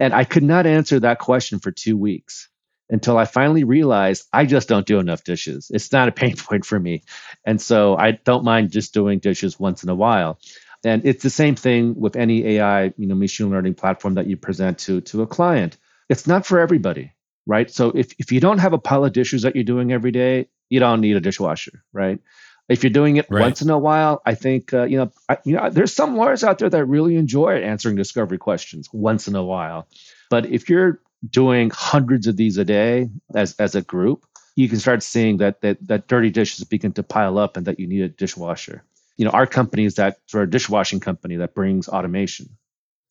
And 0.00 0.14
I 0.14 0.24
could 0.24 0.42
not 0.42 0.66
answer 0.66 1.00
that 1.00 1.18
question 1.18 1.58
for 1.58 1.70
two 1.70 1.96
weeks 1.96 2.48
until 2.90 3.18
I 3.18 3.24
finally 3.24 3.64
realized 3.64 4.26
I 4.32 4.46
just 4.46 4.68
don't 4.68 4.86
do 4.86 4.98
enough 4.98 5.24
dishes. 5.24 5.70
It's 5.72 5.92
not 5.92 6.08
a 6.08 6.12
pain 6.12 6.36
point 6.38 6.64
for 6.64 6.78
me. 6.78 7.02
And 7.44 7.60
so 7.60 7.96
I 7.96 8.12
don't 8.12 8.44
mind 8.44 8.72
just 8.72 8.94
doing 8.94 9.18
dishes 9.18 9.58
once 9.58 9.82
in 9.82 9.88
a 9.88 9.94
while. 9.94 10.38
And 10.84 11.04
it's 11.06 11.22
the 11.22 11.30
same 11.30 11.56
thing 11.56 11.94
with 11.98 12.16
any 12.16 12.46
AI, 12.46 12.92
you 12.96 13.06
know, 13.06 13.14
machine 13.14 13.50
learning 13.50 13.74
platform 13.74 14.14
that 14.14 14.28
you 14.28 14.36
present 14.36 14.78
to 14.80 15.00
to 15.02 15.22
a 15.22 15.26
client. 15.26 15.78
It's 16.08 16.26
not 16.26 16.46
for 16.46 16.60
everybody, 16.60 17.12
right? 17.46 17.70
So 17.70 17.90
if, 17.90 18.14
if 18.18 18.30
you 18.30 18.40
don't 18.40 18.58
have 18.58 18.74
a 18.74 18.78
pile 18.78 19.04
of 19.04 19.12
dishes 19.12 19.42
that 19.42 19.56
you're 19.56 19.64
doing 19.64 19.90
every 19.92 20.12
day, 20.12 20.48
you 20.68 20.78
don't 20.78 21.00
need 21.00 21.16
a 21.16 21.20
dishwasher, 21.20 21.82
right? 21.92 22.20
If 22.68 22.82
you're 22.82 22.90
doing 22.90 23.16
it 23.16 23.26
right. 23.30 23.42
once 23.42 23.62
in 23.62 23.70
a 23.70 23.78
while, 23.78 24.22
I 24.26 24.34
think 24.34 24.74
uh, 24.74 24.84
you 24.84 24.98
know, 24.98 25.12
I, 25.28 25.38
you 25.44 25.56
know, 25.56 25.70
there's 25.70 25.94
some 25.94 26.16
lawyers 26.16 26.42
out 26.42 26.58
there 26.58 26.70
that 26.70 26.84
really 26.86 27.16
enjoy 27.16 27.58
answering 27.58 27.96
discovery 27.96 28.38
questions 28.38 28.88
once 28.92 29.28
in 29.28 29.36
a 29.36 29.44
while. 29.44 29.86
But 30.30 30.46
if 30.46 30.68
you're 30.68 31.00
doing 31.28 31.70
hundreds 31.72 32.26
of 32.26 32.36
these 32.36 32.58
a 32.58 32.64
day 32.64 33.08
as 33.34 33.54
as 33.58 33.74
a 33.74 33.82
group, 33.82 34.26
you 34.56 34.68
can 34.68 34.78
start 34.78 35.02
seeing 35.02 35.36
that 35.38 35.60
that 35.60 35.78
that 35.86 36.08
dirty 36.08 36.30
dishes 36.30 36.64
begin 36.64 36.92
to 36.92 37.02
pile 37.02 37.38
up 37.38 37.56
and 37.56 37.66
that 37.66 37.78
you 37.78 37.86
need 37.86 38.02
a 38.02 38.08
dishwasher. 38.08 38.82
You 39.16 39.24
know, 39.24 39.30
our 39.30 39.46
company 39.46 39.84
is 39.84 39.94
that 39.94 40.18
sort 40.26 40.44
of 40.44 40.50
dishwashing 40.50 41.00
company 41.00 41.36
that 41.36 41.54
brings 41.54 41.88
automation. 41.88 42.50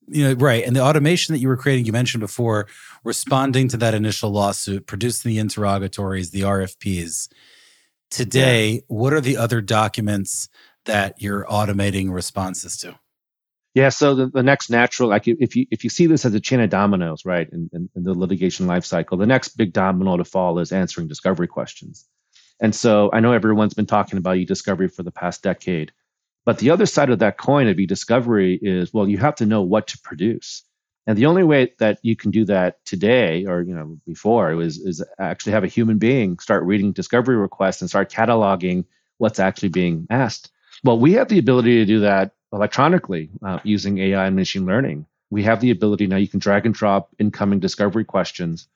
You 0.08 0.28
know, 0.28 0.34
right. 0.34 0.64
And 0.64 0.76
the 0.76 0.82
automation 0.82 1.34
that 1.34 1.40
you 1.40 1.48
were 1.48 1.58
creating, 1.58 1.86
you 1.86 1.92
mentioned 1.92 2.22
before, 2.22 2.68
responding 3.04 3.68
to 3.70 3.78
that 3.78 3.96
initial 3.96 4.30
lawsuit, 4.30 4.86
producing 4.86 5.30
the 5.30 5.40
interrogatories, 5.40 6.30
the 6.30 6.42
RFPs. 6.42 7.30
Today, 8.10 8.72
yeah. 8.72 8.80
what 8.88 9.14
are 9.14 9.22
the 9.22 9.38
other 9.38 9.62
documents 9.62 10.50
that 10.86 11.22
you're 11.22 11.46
automating 11.46 12.12
responses 12.12 12.78
to? 12.78 12.98
Yeah, 13.74 13.90
so 13.90 14.16
the, 14.16 14.28
the 14.28 14.44
next 14.44 14.70
natural, 14.70 15.10
like 15.10 15.28
if 15.28 15.58
you 15.58 15.66
if 15.70 15.84
you 15.84 15.90
see 15.90 16.08
this 16.08 16.24
as 16.24 16.34
a 16.34 16.40
chain 16.40 16.62
of 16.62 16.70
dominoes, 16.70 17.26
right, 17.26 17.48
in, 17.52 17.70
in, 17.74 17.90
in 17.94 18.04
the 18.04 18.14
litigation 18.14 18.68
life 18.68 18.86
cycle, 18.86 19.18
the 19.18 19.26
next 19.26 19.58
big 19.58 19.74
domino 19.74 20.16
to 20.16 20.24
fall 20.24 20.60
is 20.60 20.72
answering 20.72 21.10
discovery 21.10 21.48
questions. 21.48 22.08
And 22.62 22.74
so 22.74 23.10
I 23.12 23.20
know 23.20 23.34
everyone's 23.34 23.74
been 23.74 23.86
talking 23.86 24.18
about 24.18 24.38
e-discovery 24.38 24.88
for 24.88 25.04
the 25.04 25.12
past 25.12 25.44
decade, 25.44 25.92
but 26.46 26.60
the 26.60 26.70
other 26.70 26.86
side 26.86 27.10
of 27.10 27.20
that 27.20 27.38
coin 27.38 27.68
of 27.68 27.78
e-discovery 27.78 28.58
is 28.62 28.94
well, 28.94 29.10
you 29.10 29.18
have 29.18 29.36
to 29.36 29.46
know 29.46 29.62
what 29.62 29.88
to 29.88 30.00
produce. 30.00 30.64
And 31.08 31.18
the 31.18 31.28
only 31.28 31.44
way 31.44 31.72
that 31.80 32.00
you 32.02 32.16
can 32.16 32.32
do 32.32 32.46
that 32.46 32.84
today, 32.86 33.46
or 33.46 33.62
you 33.62 33.76
know, 33.76 33.98
before, 34.06 34.60
is 34.62 34.80
is 34.80 35.04
actually 35.20 35.52
have 35.54 35.64
a 35.64 35.68
human 35.68 35.98
being 35.98 36.40
start 36.40 36.64
reading 36.64 36.94
discovery 36.94 37.36
requests 37.36 37.82
and 37.82 37.90
start 37.90 38.12
cataloging 38.12 38.86
what's 39.18 39.40
actually 39.40 39.70
being 39.70 40.08
asked. 40.10 40.52
Well, 40.84 41.00
we 41.00 41.14
have 41.14 41.30
the 41.30 41.40
ability 41.40 41.76
to 41.78 41.86
do 41.86 42.00
that 42.02 42.32
electronically 42.52 43.30
uh, 43.46 43.60
using 43.64 43.98
AI 44.00 44.26
and 44.26 44.36
machine 44.36 44.66
learning. 44.66 45.06
We 45.30 45.44
have 45.44 45.62
the 45.62 45.72
ability 45.72 46.08
now. 46.08 46.18
You 46.18 46.28
can 46.28 46.40
drag 46.40 46.66
and 46.66 46.74
drop 46.74 47.10
incoming 47.20 47.60
discovery 47.60 48.06
questions, 48.06 48.68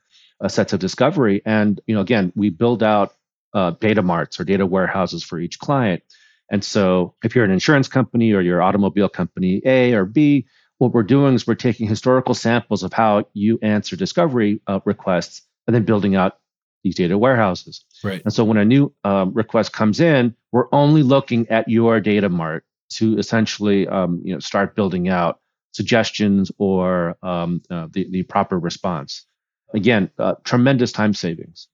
uh, 0.41 0.47
sets 0.47 0.73
of 0.73 0.79
discovery, 0.79 1.41
and 1.45 1.81
you 1.87 1.95
know, 1.95 2.01
again, 2.01 2.31
we 2.35 2.49
build 2.49 2.83
out 2.83 3.13
uh, 3.53 3.71
data 3.71 4.03
marts 4.03 4.39
or 4.39 4.43
data 4.43 4.65
warehouses 4.65 5.23
for 5.23 5.39
each 5.39 5.57
client. 5.57 6.03
And 6.51 6.63
so, 6.63 7.15
if 7.23 7.35
you're 7.35 7.45
an 7.45 7.51
insurance 7.51 7.87
company 7.87 8.33
or 8.33 8.41
you're 8.41 8.61
automobile 8.61 9.09
company 9.09 9.61
A 9.65 9.93
or 9.93 10.05
B, 10.05 10.45
what 10.79 10.93
we're 10.93 11.03
doing 11.03 11.35
is 11.35 11.45
we're 11.45 11.55
taking 11.55 11.87
historical 11.87 12.33
samples 12.33 12.83
of 12.83 12.91
how 12.91 13.25
you 13.33 13.59
answer 13.61 13.95
discovery 13.95 14.61
uh, 14.67 14.79
requests 14.85 15.41
and 15.67 15.75
then 15.75 15.83
building 15.83 16.15
out 16.15 16.39
these 16.83 16.95
data 16.95 17.17
warehouses. 17.17 17.85
Right. 18.03 18.21
And 18.23 18.33
so 18.33 18.43
when 18.45 18.57
a 18.57 18.65
new 18.65 18.93
um, 19.03 19.33
request 19.33 19.73
comes 19.73 19.99
in, 19.99 20.33
we're 20.51 20.69
only 20.71 21.03
looking 21.03 21.47
at 21.49 21.67
your 21.67 21.99
data 21.99 22.29
mart 22.29 22.65
to 22.93 23.17
essentially 23.17 23.87
um, 23.87 24.21
you 24.23 24.33
know 24.33 24.39
start 24.39 24.75
building 24.75 25.09
out 25.09 25.39
suggestions 25.73 26.51
or 26.57 27.17
um, 27.21 27.61
uh, 27.69 27.87
the 27.91 28.09
the 28.09 28.23
proper 28.23 28.57
response. 28.57 29.25
Again, 29.73 30.09
uh, 30.17 30.35
tremendous 30.45 30.91
time 30.91 31.13
savings. 31.13 31.67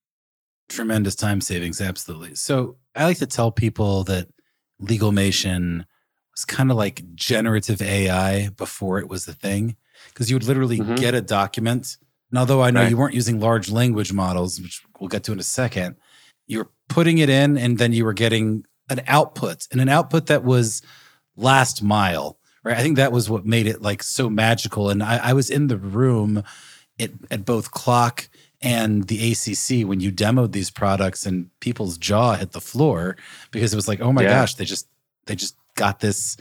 Tremendous 0.68 1.16
time 1.16 1.42
savings, 1.42 1.80
absolutely. 1.80 2.36
So 2.36 2.78
I 2.96 3.06
like 3.06 3.20
to 3.20 3.28
tell 3.28 3.52
people 3.52 4.04
that 4.06 4.28
Legalmation 4.82 5.86
was 6.36 6.46
kind 6.46 6.72
of 6.72 6.78
like 6.78 7.16
generative 7.16 7.82
AI 7.82 8.50
before 8.50 9.00
it 9.00 9.08
was 9.08 9.28
a 9.28 9.34
thing, 9.34 9.76
because 10.10 10.30
you 10.30 10.36
would 10.36 10.48
literally 10.48 10.80
mm-hmm. 10.80 10.96
get 10.96 11.14
a 11.14 11.22
document. 11.22 11.98
And 12.32 12.40
although 12.40 12.62
I 12.62 12.72
know 12.72 12.82
right. 12.82 12.90
you 12.90 12.98
weren't 12.98 13.14
using 13.14 13.40
large 13.40 13.70
language 13.72 14.12
models, 14.12 14.60
which 14.60 14.84
we'll 15.00 15.08
get 15.08 15.24
to 15.26 15.32
in 15.32 15.40
a 15.40 15.44
second, 15.44 15.96
you 16.48 16.60
were 16.60 16.70
putting 16.90 17.18
it 17.18 17.30
in 17.30 17.58
and 17.58 17.78
then 17.78 17.94
you 17.94 18.06
were 18.06 18.14
getting 18.14 18.66
an 18.90 19.02
output 19.08 19.68
and 19.72 19.82
an 19.82 19.90
output 19.90 20.28
that 20.28 20.44
was 20.44 20.82
last 21.36 21.82
mile, 21.82 22.38
right? 22.64 22.78
I 22.78 22.82
think 22.82 22.98
that 22.98 23.12
was 23.12 23.30
what 23.30 23.46
made 23.46 23.68
it 23.68 23.82
like 23.82 24.04
so 24.04 24.30
magical. 24.30 24.90
And 24.90 25.02
I, 25.02 25.18
I 25.18 25.34
was 25.34 25.50
in 25.50 25.68
the 25.68 25.78
room 25.78 26.44
at, 27.00 27.12
at 27.32 27.46
both 27.46 27.72
CLOC 27.72 28.28
and 28.62 29.08
the 29.08 29.32
ACC 29.32 29.88
when 29.88 30.00
you 30.00 30.12
demoed 30.12 30.52
these 30.52 30.72
products, 30.72 31.26
and 31.26 31.50
people's 31.60 31.98
jaw 31.98 32.34
hit 32.34 32.52
the 32.52 32.62
floor 32.62 33.16
because 33.52 33.74
it 33.74 33.76
was 33.76 33.88
like, 33.88 34.02
oh 34.02 34.12
my 34.12 34.24
yeah. 34.24 34.30
gosh, 34.30 34.56
they 34.56 34.66
just 34.66 34.88
they 35.26 35.36
just 35.36 35.56
got 35.76 36.00
this 36.00 36.38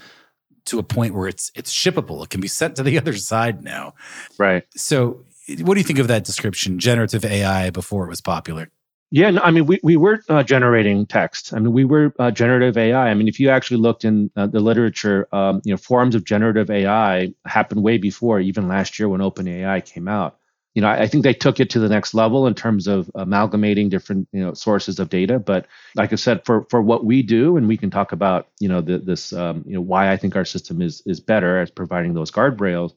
to 0.67 0.79
a 0.79 0.83
point 0.83 1.15
where 1.15 1.29
it's 1.29 1.51
it's 1.55 1.73
shippable. 1.73 2.25
It 2.25 2.31
can 2.31 2.41
be 2.41 2.49
sent 2.49 2.77
to 2.77 2.83
the 2.83 2.99
other 3.01 3.15
side 3.15 3.63
now. 3.63 3.95
Right. 4.39 4.65
So, 4.77 5.25
what 5.61 5.75
do 5.75 5.81
you 5.81 5.85
think 5.85 5.99
of 5.99 6.09
that 6.09 6.25
description, 6.25 6.79
generative 6.79 7.25
AI, 7.25 7.71
before 7.71 8.07
it 8.07 8.09
was 8.09 8.21
popular? 8.21 8.71
Yeah, 9.11 9.31
no, 9.31 9.43
I 9.43 9.53
mean, 9.53 9.67
we, 9.67 9.79
we 9.85 9.97
were 9.97 10.25
uh, 10.29 10.43
generating 10.43 11.07
text. 11.07 11.53
I 11.53 11.61
mean, 11.61 11.73
we 11.73 11.85
were 11.85 12.13
uh, 12.19 12.33
generative 12.33 12.77
AI. 12.77 13.11
I 13.11 13.15
mean, 13.15 13.29
if 13.29 13.39
you 13.39 13.49
actually 13.49 13.77
looked 13.77 14.05
in 14.05 14.29
uh, 14.35 14.49
the 14.49 14.59
literature, 14.59 15.29
um, 15.33 15.61
you 15.65 15.73
know, 15.73 15.77
forms 15.77 16.17
of 16.17 16.25
generative 16.25 16.69
AI 16.69 17.33
happened 17.45 17.85
way 17.85 17.97
before, 17.97 18.41
even 18.41 18.67
last 18.67 18.99
year 18.99 19.09
when 19.09 19.21
OpenAI 19.21 19.85
came 19.85 20.09
out. 20.09 20.39
You 20.75 20.83
know, 20.83 20.89
I, 20.89 21.07
think 21.07 21.23
they 21.23 21.35
took 21.35 21.61
it 21.61 21.71
to 21.71 21.79
the 21.79 21.89
next 21.89 22.15
level 22.15 22.49
in 22.49 22.55
terms 22.55 22.89
of 22.89 23.09
amalgamating 23.15 23.91
different, 23.91 24.29
you 24.33 24.41
know, 24.41 24.55
sources 24.55 24.99
of 24.99 25.09
data. 25.09 25.39
But 25.39 25.67
like 25.95 26.13
I 26.13 26.17
said, 26.17 26.45
for 26.45 26.67
for 26.69 26.83
what 26.83 27.05
we 27.05 27.23
do, 27.23 27.57
and 27.57 27.69
we 27.69 27.77
can 27.77 27.91
talk 27.91 28.11
about, 28.11 28.49
you 28.59 28.69
know, 28.69 28.81
the, 28.81 28.99
this, 28.99 29.33
um, 29.33 29.65
you 29.67 29.75
know, 29.75 29.81
why 29.81 30.11
I 30.11 30.17
think 30.17 30.35
our 30.35 30.45
system 30.45 30.83
is 30.83 31.03
is 31.07 31.21
better 31.21 31.61
as 31.61 31.71
providing 31.71 32.15
those 32.15 32.33
guardrails, 32.33 32.93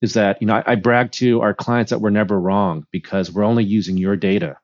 is 0.00 0.14
that 0.14 0.40
you 0.40 0.46
know 0.46 0.54
I, 0.54 0.72
I 0.72 0.74
brag 0.76 1.12
to 1.12 1.42
our 1.42 1.52
clients 1.52 1.90
that 1.90 2.00
we're 2.00 2.10
never 2.10 2.40
wrong 2.40 2.86
because 2.92 3.30
we're 3.30 3.44
only 3.44 3.64
using 3.64 3.98
your 3.98 4.16
data 4.16 4.56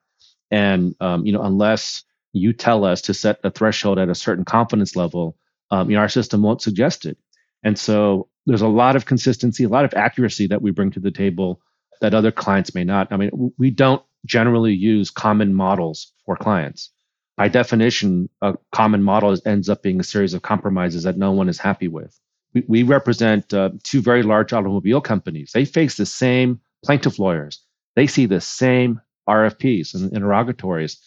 and 0.51 0.95
um, 0.99 1.25
you 1.25 1.33
know, 1.33 1.41
unless 1.41 2.03
you 2.33 2.53
tell 2.53 2.85
us 2.85 3.01
to 3.03 3.13
set 3.13 3.39
a 3.43 3.51
threshold 3.51 3.99
at 3.99 4.09
a 4.09 4.15
certain 4.15 4.45
confidence 4.45 4.95
level, 4.95 5.37
um, 5.71 5.89
you 5.89 5.95
know, 5.95 6.01
our 6.01 6.09
system 6.09 6.41
won't 6.41 6.61
suggest 6.61 7.05
it. 7.05 7.17
And 7.63 7.77
so 7.77 8.29
there's 8.45 8.61
a 8.61 8.67
lot 8.67 8.95
of 8.95 9.05
consistency, 9.05 9.63
a 9.63 9.69
lot 9.69 9.85
of 9.85 9.93
accuracy 9.93 10.47
that 10.47 10.61
we 10.61 10.71
bring 10.71 10.91
to 10.91 10.99
the 10.99 11.11
table 11.11 11.61
that 12.01 12.13
other 12.13 12.31
clients 12.31 12.75
may 12.75 12.83
not. 12.83 13.11
I 13.11 13.17
mean, 13.17 13.53
we 13.57 13.71
don't 13.71 14.03
generally 14.25 14.73
use 14.73 15.09
common 15.09 15.53
models 15.53 16.11
for 16.25 16.35
clients. 16.35 16.89
By 17.37 17.49
definition, 17.49 18.29
a 18.41 18.55
common 18.71 19.03
model 19.03 19.35
ends 19.45 19.69
up 19.69 19.83
being 19.83 19.99
a 19.99 20.03
series 20.03 20.33
of 20.33 20.41
compromises 20.41 21.03
that 21.03 21.17
no 21.17 21.31
one 21.31 21.49
is 21.49 21.59
happy 21.59 21.87
with. 21.87 22.17
We, 22.53 22.63
we 22.67 22.83
represent 22.83 23.53
uh, 23.53 23.71
two 23.83 24.01
very 24.01 24.23
large 24.23 24.53
automobile 24.53 25.01
companies. 25.01 25.51
They 25.53 25.65
face 25.65 25.97
the 25.97 26.05
same 26.05 26.61
plaintiff 26.83 27.19
lawyers. 27.19 27.61
They 27.95 28.07
see 28.07 28.25
the 28.25 28.41
same 28.41 29.01
RFPs 29.27 29.93
and 29.95 30.13
interrogatories. 30.13 30.99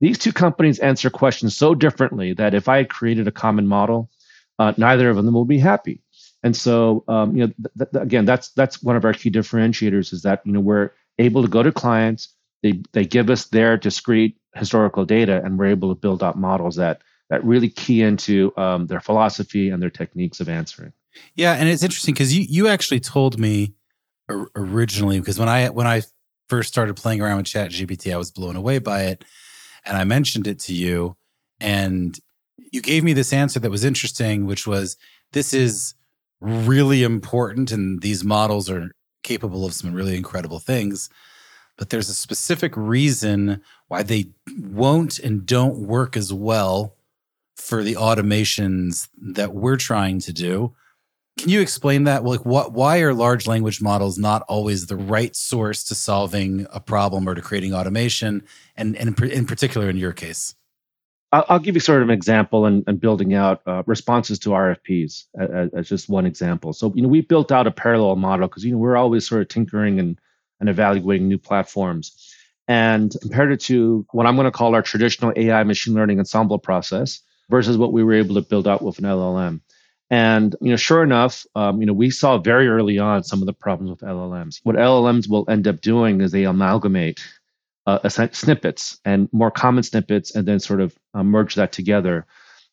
These 0.00 0.18
two 0.18 0.32
companies 0.32 0.78
answer 0.80 1.08
questions 1.08 1.56
so 1.56 1.74
differently 1.74 2.34
that 2.34 2.54
if 2.54 2.68
I 2.68 2.78
had 2.78 2.90
created 2.90 3.28
a 3.28 3.32
common 3.32 3.66
model, 3.66 4.10
uh, 4.58 4.72
neither 4.76 5.08
of 5.08 5.16
them 5.16 5.32
will 5.34 5.44
be 5.44 5.58
happy. 5.58 6.02
And 6.46 6.56
so, 6.56 7.02
um, 7.08 7.36
you 7.36 7.44
know, 7.44 7.52
th- 7.76 7.90
th- 7.90 8.02
again, 8.04 8.24
that's 8.24 8.50
that's 8.50 8.80
one 8.80 8.94
of 8.94 9.04
our 9.04 9.12
key 9.12 9.32
differentiators 9.32 10.12
is 10.12 10.22
that 10.22 10.42
you 10.44 10.52
know 10.52 10.60
we're 10.60 10.92
able 11.18 11.42
to 11.42 11.48
go 11.48 11.64
to 11.64 11.72
clients, 11.72 12.28
they 12.62 12.80
they 12.92 13.04
give 13.04 13.30
us 13.30 13.46
their 13.46 13.76
discrete 13.76 14.36
historical 14.54 15.04
data, 15.04 15.42
and 15.44 15.58
we're 15.58 15.66
able 15.66 15.92
to 15.92 16.00
build 16.00 16.22
out 16.22 16.38
models 16.38 16.76
that 16.76 17.02
that 17.30 17.42
really 17.42 17.68
key 17.68 18.00
into 18.00 18.56
um, 18.56 18.86
their 18.86 19.00
philosophy 19.00 19.70
and 19.70 19.82
their 19.82 19.90
techniques 19.90 20.38
of 20.38 20.48
answering. 20.48 20.92
Yeah, 21.34 21.54
and 21.54 21.68
it's 21.68 21.82
interesting 21.82 22.14
because 22.14 22.32
you 22.32 22.46
you 22.48 22.68
actually 22.68 23.00
told 23.00 23.40
me 23.40 23.74
originally 24.54 25.18
because 25.18 25.40
when 25.40 25.48
I 25.48 25.70
when 25.70 25.88
I 25.88 26.02
first 26.48 26.68
started 26.68 26.94
playing 26.94 27.20
around 27.20 27.38
with 27.38 27.46
Chat 27.46 27.72
GPT, 27.72 28.14
I 28.14 28.18
was 28.18 28.30
blown 28.30 28.54
away 28.54 28.78
by 28.78 29.02
it. 29.06 29.24
And 29.84 29.96
I 29.96 30.04
mentioned 30.04 30.46
it 30.46 30.60
to 30.60 30.72
you. 30.72 31.16
And 31.58 32.16
you 32.70 32.80
gave 32.80 33.02
me 33.02 33.14
this 33.14 33.32
answer 33.32 33.58
that 33.58 33.70
was 33.70 33.84
interesting, 33.84 34.46
which 34.46 34.64
was 34.64 34.96
this 35.32 35.52
is 35.52 35.94
really 36.40 37.02
important. 37.02 37.72
And 37.72 38.02
these 38.02 38.24
models 38.24 38.68
are 38.70 38.90
capable 39.22 39.64
of 39.64 39.74
some 39.74 39.92
really 39.92 40.16
incredible 40.16 40.58
things. 40.58 41.08
but 41.76 41.90
there's 41.90 42.08
a 42.08 42.14
specific 42.14 42.72
reason 42.76 43.60
why 43.88 44.02
they 44.02 44.26
won't 44.58 45.18
and 45.18 45.46
don't 45.46 45.78
work 45.86 46.16
as 46.16 46.32
well 46.32 46.96
for 47.56 47.82
the 47.82 47.94
automations 47.94 49.08
that 49.20 49.54
we're 49.54 49.76
trying 49.76 50.18
to 50.20 50.32
do. 50.32 50.74
Can 51.38 51.50
you 51.50 51.60
explain 51.60 52.04
that? 52.04 52.24
Like, 52.24 52.46
what? 52.46 52.72
Why 52.72 53.00
are 53.00 53.12
large 53.12 53.46
language 53.46 53.82
models 53.82 54.16
not 54.16 54.42
always 54.48 54.86
the 54.86 54.96
right 54.96 55.36
source 55.36 55.84
to 55.84 55.94
solving 55.94 56.66
a 56.72 56.80
problem 56.80 57.28
or 57.28 57.34
to 57.34 57.42
creating 57.42 57.74
automation? 57.74 58.42
And, 58.74 58.96
and 58.96 59.18
in 59.20 59.44
particular, 59.44 59.90
in 59.90 59.98
your 59.98 60.14
case, 60.14 60.54
I'll, 61.32 61.58
give 61.58 61.74
you 61.74 61.80
sort 61.80 62.02
of 62.02 62.08
an 62.08 62.14
example 62.14 62.66
and, 62.66 62.84
and 62.86 63.00
building 63.00 63.34
out 63.34 63.60
uh, 63.66 63.82
responses 63.86 64.38
to 64.40 64.50
RFPs 64.50 65.24
as, 65.38 65.70
as, 65.74 65.88
just 65.88 66.08
one 66.08 66.24
example. 66.24 66.72
So, 66.72 66.92
you 66.94 67.02
know, 67.02 67.08
we 67.08 67.20
built 67.20 67.50
out 67.50 67.66
a 67.66 67.72
parallel 67.72 68.16
model 68.16 68.46
because 68.46 68.64
you 68.64 68.72
know 68.72 68.78
we're 68.78 68.96
always 68.96 69.28
sort 69.28 69.42
of 69.42 69.48
tinkering 69.48 69.98
and 69.98 70.18
and 70.60 70.68
evaluating 70.68 71.28
new 71.28 71.38
platforms. 71.38 72.32
And 72.68 73.14
compared 73.20 73.52
it 73.52 73.60
to 73.62 74.06
what 74.12 74.26
I'm 74.26 74.36
going 74.36 74.46
to 74.46 74.50
call 74.50 74.74
our 74.74 74.82
traditional 74.82 75.32
AI 75.36 75.62
machine 75.64 75.94
learning 75.94 76.18
ensemble 76.18 76.58
process 76.58 77.20
versus 77.48 77.76
what 77.76 77.92
we 77.92 78.02
were 78.02 78.14
able 78.14 78.34
to 78.36 78.40
build 78.40 78.66
out 78.66 78.82
with 78.82 78.98
an 78.98 79.04
LLM. 79.04 79.60
And 80.10 80.54
you 80.60 80.70
know, 80.70 80.76
sure 80.76 81.02
enough, 81.02 81.44
um, 81.54 81.80
you 81.80 81.86
know, 81.86 81.92
we 81.92 82.10
saw 82.10 82.38
very 82.38 82.68
early 82.68 82.98
on 82.98 83.24
some 83.24 83.40
of 83.42 83.46
the 83.46 83.52
problems 83.52 83.90
with 83.90 84.00
LLMs. 84.00 84.60
What 84.62 84.76
LLMs 84.76 85.28
will 85.28 85.44
end 85.48 85.66
up 85.66 85.80
doing 85.80 86.20
is 86.20 86.30
they 86.30 86.44
amalgamate 86.44 87.20
uh, 87.86 88.08
snippets 88.08 88.98
and 89.04 89.28
more 89.32 89.50
common 89.50 89.82
snippets, 89.82 90.34
and 90.34 90.46
then 90.46 90.58
sort 90.58 90.80
of 90.80 90.96
uh, 91.14 91.22
merge 91.22 91.54
that 91.54 91.72
together. 91.72 92.26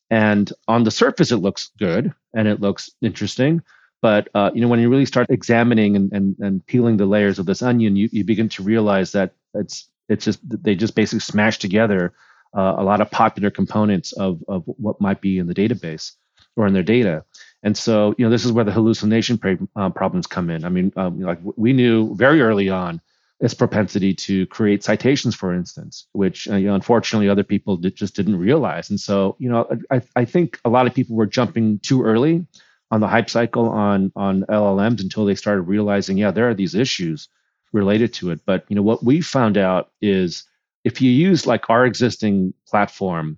And 0.09 0.51
on 0.67 0.83
the 0.83 0.91
surface, 0.91 1.31
it 1.31 1.37
looks 1.37 1.71
good 1.79 2.13
and 2.33 2.47
it 2.47 2.61
looks 2.61 2.89
interesting. 3.01 3.61
But 4.01 4.27
uh, 4.35 4.51
you 4.53 4.61
know, 4.61 4.67
when 4.67 4.79
you 4.79 4.89
really 4.89 5.05
start 5.05 5.27
examining 5.29 5.95
and, 5.95 6.11
and, 6.11 6.35
and 6.39 6.65
peeling 6.65 6.97
the 6.97 7.05
layers 7.05 7.39
of 7.39 7.45
this 7.45 7.61
onion, 7.61 7.95
you, 7.95 8.09
you 8.11 8.23
begin 8.23 8.49
to 8.49 8.63
realize 8.63 9.13
that 9.13 9.33
it's 9.53 9.87
it's 10.09 10.25
just 10.25 10.39
they 10.43 10.75
just 10.75 10.95
basically 10.95 11.21
smash 11.21 11.57
together 11.57 12.13
uh, 12.55 12.75
a 12.77 12.83
lot 12.83 12.99
of 12.99 13.09
popular 13.09 13.49
components 13.49 14.11
of 14.13 14.43
of 14.47 14.63
what 14.65 14.99
might 14.99 15.21
be 15.21 15.37
in 15.37 15.47
the 15.47 15.55
database 15.55 16.11
or 16.55 16.67
in 16.67 16.73
their 16.73 16.83
data. 16.83 17.23
And 17.63 17.77
so, 17.77 18.13
you 18.17 18.25
know, 18.25 18.29
this 18.29 18.43
is 18.43 18.51
where 18.51 18.65
the 18.65 18.73
hallucination 18.73 19.39
uh, 19.75 19.89
problems 19.89 20.27
come 20.27 20.49
in. 20.49 20.65
I 20.65 20.69
mean, 20.69 20.91
um, 20.97 21.19
like 21.21 21.39
we 21.55 21.71
knew 21.71 22.13
very 22.15 22.41
early 22.41 22.69
on 22.69 23.01
its 23.43 23.53
propensity 23.53 24.13
to 24.13 24.47
create 24.47 24.85
citations, 24.85 25.35
for 25.35 25.53
instance, 25.53 26.07
which 26.13 26.49
uh, 26.49 26.55
you 26.55 26.67
know, 26.67 26.75
unfortunately 26.75 27.27
other 27.27 27.43
people 27.43 27.75
did, 27.75 27.93
just 27.93 28.15
didn't 28.15 28.37
realize. 28.37 28.89
And 28.89 28.97
so, 28.97 29.35
you 29.37 29.49
know, 29.49 29.67
I, 29.91 30.01
I 30.15 30.23
think 30.23 30.61
a 30.63 30.69
lot 30.69 30.87
of 30.87 30.93
people 30.93 31.17
were 31.17 31.25
jumping 31.25 31.79
too 31.79 32.03
early 32.03 32.47
on 32.89 33.01
the 33.01 33.07
hype 33.07 33.29
cycle 33.29 33.67
on 33.67 34.13
on 34.15 34.43
LLMs 34.43 35.01
until 35.01 35.25
they 35.25 35.35
started 35.35 35.63
realizing, 35.63 36.17
yeah, 36.17 36.31
there 36.31 36.47
are 36.47 36.53
these 36.53 36.73
issues 36.73 37.27
related 37.73 38.13
to 38.13 38.31
it. 38.31 38.39
But 38.45 38.63
you 38.69 38.77
know, 38.77 38.81
what 38.81 39.03
we 39.03 39.19
found 39.19 39.57
out 39.57 39.91
is 40.01 40.45
if 40.85 41.01
you 41.01 41.11
use 41.11 41.45
like 41.45 41.69
our 41.69 41.85
existing 41.85 42.53
platform 42.65 43.37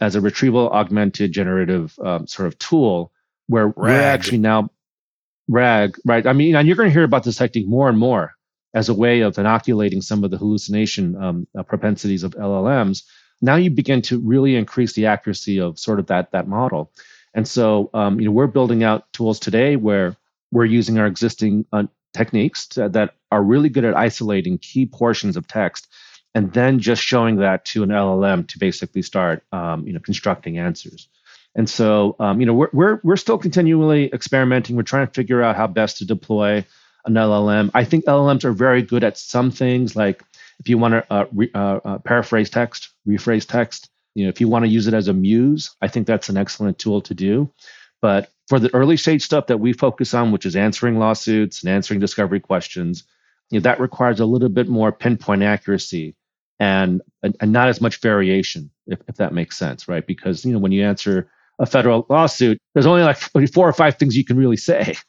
as 0.00 0.14
a 0.14 0.20
retrieval 0.20 0.70
augmented 0.70 1.32
generative 1.32 1.98
um, 1.98 2.28
sort 2.28 2.46
of 2.46 2.56
tool 2.60 3.10
where 3.48 3.66
RAG. 3.66 3.76
we're 3.76 4.00
actually 4.00 4.38
now 4.38 4.70
RAG, 5.48 5.96
right? 6.06 6.24
I 6.24 6.34
mean, 6.34 6.54
and 6.54 6.68
you're 6.68 6.76
going 6.76 6.88
to 6.88 6.92
hear 6.92 7.02
about 7.02 7.24
this 7.24 7.38
technique 7.38 7.66
more 7.66 7.88
and 7.88 7.98
more 7.98 8.36
as 8.74 8.88
a 8.88 8.94
way 8.94 9.20
of 9.20 9.38
inoculating 9.38 10.02
some 10.02 10.24
of 10.24 10.30
the 10.30 10.38
hallucination 10.38 11.16
um, 11.16 11.46
uh, 11.58 11.62
propensities 11.62 12.22
of 12.22 12.32
LLMs. 12.32 13.02
Now 13.42 13.56
you 13.56 13.70
begin 13.70 14.02
to 14.02 14.18
really 14.20 14.56
increase 14.56 14.92
the 14.92 15.06
accuracy 15.06 15.60
of 15.60 15.78
sort 15.78 15.98
of 15.98 16.06
that 16.06 16.32
that 16.32 16.46
model. 16.46 16.92
And 17.34 17.46
so, 17.46 17.90
um, 17.94 18.20
you 18.20 18.26
know, 18.26 18.32
we're 18.32 18.46
building 18.48 18.82
out 18.82 19.12
tools 19.12 19.38
today 19.38 19.76
where 19.76 20.16
we're 20.50 20.64
using 20.64 20.98
our 20.98 21.06
existing 21.06 21.64
uh, 21.72 21.84
techniques 22.12 22.66
to, 22.68 22.88
that 22.88 23.14
are 23.30 23.42
really 23.42 23.68
good 23.68 23.84
at 23.84 23.96
isolating 23.96 24.58
key 24.58 24.86
portions 24.86 25.36
of 25.36 25.46
text 25.46 25.86
and 26.34 26.52
then 26.52 26.78
just 26.78 27.02
showing 27.02 27.36
that 27.36 27.64
to 27.66 27.82
an 27.82 27.90
LLM 27.90 28.46
to 28.48 28.58
basically 28.58 29.02
start, 29.02 29.44
um, 29.52 29.86
you 29.86 29.92
know, 29.92 30.00
constructing 30.00 30.58
answers. 30.58 31.08
And 31.54 31.68
so, 31.68 32.14
um, 32.20 32.40
you 32.40 32.46
know, 32.46 32.54
we're, 32.54 32.70
we're 32.72 33.00
we're 33.02 33.16
still 33.16 33.38
continually 33.38 34.12
experimenting. 34.12 34.76
We're 34.76 34.82
trying 34.82 35.06
to 35.06 35.12
figure 35.12 35.42
out 35.42 35.56
how 35.56 35.66
best 35.66 35.98
to 35.98 36.06
deploy 36.06 36.64
an 37.06 37.14
LLM. 37.14 37.70
I 37.74 37.84
think 37.84 38.04
LLMs 38.04 38.44
are 38.44 38.52
very 38.52 38.82
good 38.82 39.04
at 39.04 39.18
some 39.18 39.50
things, 39.50 39.96
like 39.96 40.22
if 40.58 40.68
you 40.68 40.78
want 40.78 40.92
to 40.92 41.12
uh, 41.12 41.26
re, 41.32 41.50
uh, 41.54 41.80
uh, 41.84 41.98
paraphrase 41.98 42.50
text, 42.50 42.90
rephrase 43.08 43.46
text. 43.46 43.88
You 44.14 44.24
know, 44.24 44.28
if 44.28 44.40
you 44.40 44.48
want 44.48 44.64
to 44.64 44.70
use 44.70 44.86
it 44.86 44.94
as 44.94 45.08
a 45.08 45.14
muse, 45.14 45.74
I 45.80 45.88
think 45.88 46.06
that's 46.06 46.28
an 46.28 46.36
excellent 46.36 46.78
tool 46.78 47.00
to 47.02 47.14
do. 47.14 47.50
But 48.02 48.30
for 48.48 48.58
the 48.58 48.74
early 48.74 48.96
stage 48.96 49.22
stuff 49.22 49.46
that 49.46 49.60
we 49.60 49.72
focus 49.72 50.12
on, 50.14 50.32
which 50.32 50.44
is 50.44 50.56
answering 50.56 50.98
lawsuits 50.98 51.62
and 51.62 51.70
answering 51.70 52.00
discovery 52.00 52.40
questions, 52.40 53.04
you 53.50 53.58
know, 53.58 53.62
that 53.62 53.80
requires 53.80 54.20
a 54.20 54.26
little 54.26 54.48
bit 54.48 54.68
more 54.68 54.92
pinpoint 54.92 55.42
accuracy 55.42 56.14
and, 56.58 57.00
and, 57.22 57.36
and 57.40 57.52
not 57.52 57.68
as 57.68 57.80
much 57.80 58.00
variation, 58.00 58.70
if, 58.86 59.00
if 59.08 59.16
that 59.16 59.32
makes 59.32 59.56
sense, 59.56 59.88
right? 59.88 60.06
Because 60.06 60.44
you 60.44 60.52
know 60.52 60.58
when 60.58 60.72
you 60.72 60.84
answer 60.84 61.30
a 61.58 61.66
federal 61.66 62.06
lawsuit, 62.08 62.58
there's 62.74 62.86
only 62.86 63.02
like 63.02 63.18
four 63.52 63.68
or 63.68 63.72
five 63.72 63.98
things 63.98 64.16
you 64.16 64.24
can 64.24 64.36
really 64.36 64.56
say. 64.56 64.96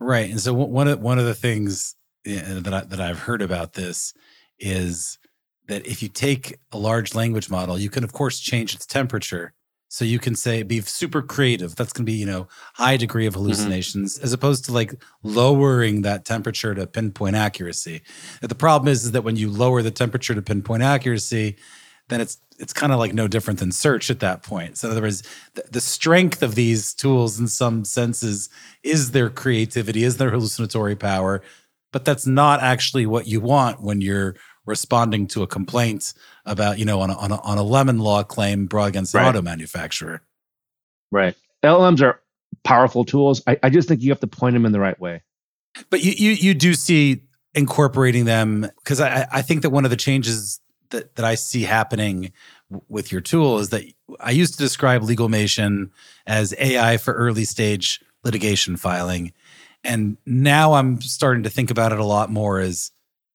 Right, 0.00 0.30
and 0.30 0.40
so 0.40 0.52
one 0.54 0.88
of 0.88 1.00
one 1.00 1.18
of 1.18 1.24
the 1.24 1.34
things 1.34 1.96
that 2.24 2.72
I, 2.72 2.80
that 2.80 3.00
I've 3.00 3.20
heard 3.20 3.42
about 3.42 3.72
this 3.72 4.14
is 4.58 5.18
that 5.66 5.86
if 5.86 6.02
you 6.02 6.08
take 6.08 6.58
a 6.72 6.78
large 6.78 7.14
language 7.14 7.50
model, 7.50 7.78
you 7.78 7.90
can 7.90 8.04
of 8.04 8.12
course 8.12 8.40
change 8.40 8.74
its 8.74 8.86
temperature 8.86 9.54
so 9.88 10.04
you 10.04 10.18
can 10.18 10.36
say 10.36 10.62
be 10.62 10.80
super 10.82 11.22
creative. 11.22 11.74
That's 11.74 11.92
going 11.92 12.04
to 12.04 12.12
be, 12.12 12.18
you 12.18 12.26
know, 12.26 12.46
high 12.74 12.96
degree 12.96 13.26
of 13.26 13.32
mm-hmm. 13.32 13.42
hallucinations 13.42 14.16
mm-hmm. 14.16 14.24
as 14.24 14.32
opposed 14.32 14.66
to 14.66 14.72
like 14.72 14.94
lowering 15.22 16.02
that 16.02 16.24
temperature 16.24 16.74
to 16.74 16.86
pinpoint 16.86 17.36
accuracy. 17.36 18.02
The 18.42 18.54
problem 18.54 18.88
is, 18.88 19.04
is 19.04 19.12
that 19.12 19.24
when 19.24 19.36
you 19.36 19.50
lower 19.50 19.82
the 19.82 19.90
temperature 19.90 20.34
to 20.34 20.42
pinpoint 20.42 20.82
accuracy, 20.82 21.56
then 22.08 22.20
it's 22.20 22.38
it's 22.58 22.72
kind 22.72 22.92
of 22.92 22.98
like 22.98 23.14
no 23.14 23.28
different 23.28 23.60
than 23.60 23.70
search 23.70 24.10
at 24.10 24.20
that 24.20 24.42
point. 24.42 24.78
So 24.78 24.88
in 24.88 24.92
other 24.92 25.02
words, 25.02 25.22
the, 25.54 25.62
the 25.70 25.80
strength 25.80 26.42
of 26.42 26.56
these 26.56 26.92
tools 26.92 27.38
in 27.38 27.46
some 27.46 27.84
senses 27.84 28.48
is 28.82 29.12
their 29.12 29.30
creativity, 29.30 30.02
is 30.02 30.16
their 30.16 30.30
hallucinatory 30.30 30.96
power, 30.96 31.40
but 31.92 32.04
that's 32.04 32.26
not 32.26 32.60
actually 32.60 33.06
what 33.06 33.28
you 33.28 33.40
want 33.40 33.80
when 33.80 34.00
you're 34.00 34.34
responding 34.66 35.28
to 35.28 35.42
a 35.42 35.46
complaint 35.46 36.12
about, 36.44 36.78
you 36.78 36.84
know, 36.84 37.00
on 37.00 37.10
a, 37.10 37.16
on 37.16 37.30
a, 37.30 37.40
on 37.42 37.58
a 37.58 37.62
lemon 37.62 37.98
law 38.00 38.24
claim 38.24 38.66
brought 38.66 38.88
against 38.88 39.14
an 39.14 39.20
right. 39.20 39.28
auto 39.28 39.40
manufacturer. 39.40 40.20
Right. 41.12 41.36
LLMs 41.62 42.02
are 42.02 42.20
powerful 42.64 43.04
tools. 43.04 43.40
I, 43.46 43.58
I 43.62 43.70
just 43.70 43.88
think 43.88 44.02
you 44.02 44.10
have 44.10 44.20
to 44.20 44.26
point 44.26 44.54
them 44.54 44.66
in 44.66 44.72
the 44.72 44.80
right 44.80 44.98
way. 44.98 45.22
But 45.90 46.02
you 46.02 46.12
you, 46.12 46.32
you 46.32 46.54
do 46.54 46.74
see 46.74 47.22
incorporating 47.54 48.24
them 48.24 48.68
because 48.78 49.00
I, 49.00 49.26
I 49.30 49.42
think 49.42 49.62
that 49.62 49.70
one 49.70 49.84
of 49.84 49.90
the 49.90 49.96
changes 49.96 50.60
that, 50.90 51.16
that 51.16 51.24
I 51.24 51.34
see 51.34 51.62
happening 51.62 52.32
with 52.88 53.10
your 53.12 53.20
tool 53.20 53.58
is 53.58 53.70
that 53.70 53.84
I 54.20 54.30
used 54.30 54.54
to 54.54 54.58
describe 54.58 55.02
Legalmation 55.02 55.90
as 56.26 56.54
AI 56.58 56.96
for 56.96 57.14
early 57.14 57.44
stage 57.44 58.00
litigation 58.24 58.76
filing. 58.76 59.32
And 59.84 60.16
now 60.26 60.74
I'm 60.74 61.00
starting 61.00 61.44
to 61.44 61.50
think 61.50 61.70
about 61.70 61.92
it 61.92 61.98
a 61.98 62.04
lot 62.04 62.30
more 62.30 62.60
as 62.60 62.90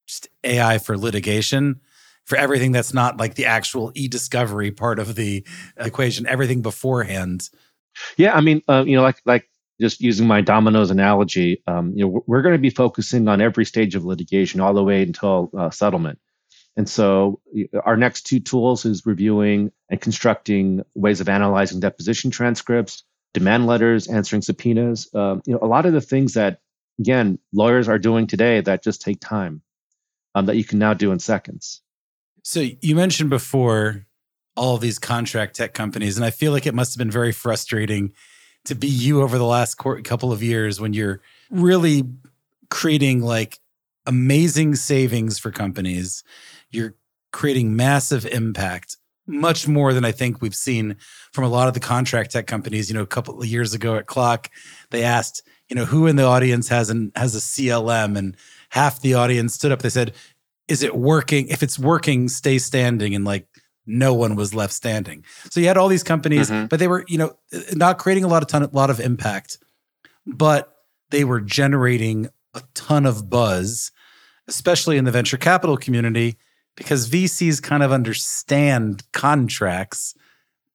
just 0.08 0.28
AI 0.44 0.78
for 0.78 0.98
litigation 0.98 1.80
for 2.26 2.38
everything 2.38 2.72
that's 2.72 2.94
not 2.94 3.18
like 3.18 3.36
the 3.36 3.46
actual 3.46 3.92
e-discovery 3.96 4.72
part 4.72 5.00
of 5.00 5.16
the 5.16 5.46
equation, 5.78 6.28
everything 6.28 6.62
beforehand. 6.62 7.50
Yeah, 8.18 8.36
I 8.36 8.42
mean, 8.42 8.62
uh, 8.68 8.84
you 8.86 8.96
know, 8.96 9.02
like 9.02 9.18
like 9.26 9.50
just 9.82 10.02
using 10.02 10.28
my 10.28 10.42
dominoes 10.42 10.92
analogy, 10.92 11.62
um, 11.68 11.94
you 11.96 12.06
know, 12.06 12.24
we're 12.28 12.42
going 12.42 12.56
to 12.56 12.60
be 12.60 12.70
focusing 12.70 13.28
on 13.28 13.42
every 13.42 13.66
stage 13.66 13.96
of 13.96 14.06
litigation 14.06 14.62
all 14.62 14.74
the 14.74 14.84
way 14.84 15.04
until 15.04 15.50
uh, 15.58 15.70
settlement. 15.70 16.20
And 16.76 16.90
so, 16.90 17.40
our 17.84 17.96
next 17.96 18.24
two 18.24 18.40
tools 18.40 18.86
is 18.86 19.06
reviewing 19.06 19.72
and 19.90 20.02
constructing 20.02 20.84
ways 20.96 21.22
of 21.22 21.30
analyzing 21.30 21.80
deposition 21.80 22.32
transcripts, 22.32 23.04
demand 23.34 23.68
letters, 23.68 24.08
answering 24.08 24.42
subpoenas. 24.42 25.08
Uh, 25.14 25.38
you 25.46 25.54
know, 25.54 25.60
a 25.62 25.68
lot 25.68 25.86
of 25.86 25.94
the 25.94 26.02
things 26.02 26.34
that 26.34 26.62
again 27.00 27.38
lawyers 27.54 27.88
are 27.88 28.00
doing 28.00 28.26
today 28.26 28.62
that 28.62 28.84
just 28.84 29.02
take 29.02 29.20
time 29.20 29.62
um, 30.36 30.48
that 30.48 30.56
you 30.56 30.64
can 30.64 30.80
now 30.80 30.94
do 30.94 31.12
in 31.12 31.20
seconds. 31.20 31.82
So 32.44 32.66
you 32.82 32.96
mentioned 32.96 33.30
before 33.30 34.06
all 34.56 34.78
these 34.78 35.00
contract 35.00 35.56
tech 35.56 35.74
companies, 35.74 36.18
and 36.18 36.26
I 36.26 36.30
feel 36.30 36.52
like 36.52 36.66
it 36.66 36.74
must 36.74 36.94
have 36.94 37.00
been 37.00 37.12
very 37.12 37.32
frustrating 37.32 38.14
to 38.66 38.76
be 38.76 38.88
you 38.88 39.22
over 39.22 39.38
the 39.38 39.46
last 39.46 39.76
couple 39.76 40.32
of 40.32 40.42
years 40.42 40.80
when 40.80 40.94
you're 40.94 41.22
really 41.50 42.04
creating 42.70 43.22
like 43.22 43.60
amazing 44.06 44.76
savings 44.76 45.39
for 45.39 45.52
companies. 45.52 46.24
You're 46.72 46.96
creating 47.32 47.76
massive 47.76 48.26
impact, 48.26 48.98
much 49.26 49.68
more 49.68 49.94
than 49.94 50.06
I 50.06 50.12
think 50.12 50.42
we've 50.42 50.56
seen 50.56 50.98
from 51.32 51.44
a 51.44 51.50
lot 51.50 51.68
of 51.68 51.74
the 51.74 51.80
contract 51.80 52.32
tech 52.32 52.48
companies. 52.48 52.89
You 52.89 52.96
know, 52.96 53.04
a 53.04 53.08
couple 53.08 53.39
of 53.39 53.46
years 53.46 53.74
ago 53.74 53.96
at 53.96 54.06
CLOC, 54.06 54.50
they 54.92 55.04
asked, 55.04 55.42
you 55.70 55.76
know, 55.76 55.86
who 55.86 56.08
in 56.08 56.16
the 56.16 56.24
audience 56.24 56.68
has 56.70 56.89
an 56.89 57.12
has 57.16 57.36
a 57.36 57.39
CLM, 57.39 58.18
and 58.18 58.36
half 58.70 59.02
the 59.02 59.13
audience 59.13 59.54
stood 59.54 59.72
up. 59.72 59.82
They 59.82 59.89
said, 59.89 60.13
"Is 60.68 60.84
it 60.84 60.96
working? 60.96 61.48
If 61.48 61.63
it's 61.63 61.80
working, 61.80 62.28
stay 62.28 62.58
standing." 62.58 63.16
And 63.16 63.26
like 63.26 63.48
no 63.86 64.13
one 64.13 64.36
was 64.36 64.54
left 64.54 64.74
standing. 64.74 65.26
So 65.50 65.60
you 65.60 65.68
had 65.68 65.78
all 65.78 65.88
these 65.88 66.04
companies, 66.04 66.50
mm-hmm. 66.50 66.68
but 66.68 66.80
they 66.80 66.88
were, 66.88 67.04
you 67.08 67.18
know, 67.18 67.38
not 67.74 67.98
creating 67.98 68.24
a 68.24 68.28
lot 68.28 68.42
of 68.42 68.48
ton, 68.48 68.63
a 68.63 68.68
lot 68.68 68.89
of 68.89 69.00
impact, 69.00 69.58
but 70.26 70.74
they 71.10 71.24
were 71.24 71.42
generating 71.42 72.30
a 72.54 72.62
ton 72.74 73.06
of 73.06 73.30
buzz 73.30 73.92
especially 74.48 74.98
in 74.98 75.06
the 75.06 75.12
venture 75.12 75.38
capital 75.38 75.78
community, 75.78 76.38
because 76.76 77.10
VCs 77.10 77.62
kind 77.62 77.84
of 77.84 77.92
understand 77.92 79.04
contracts. 79.12 80.16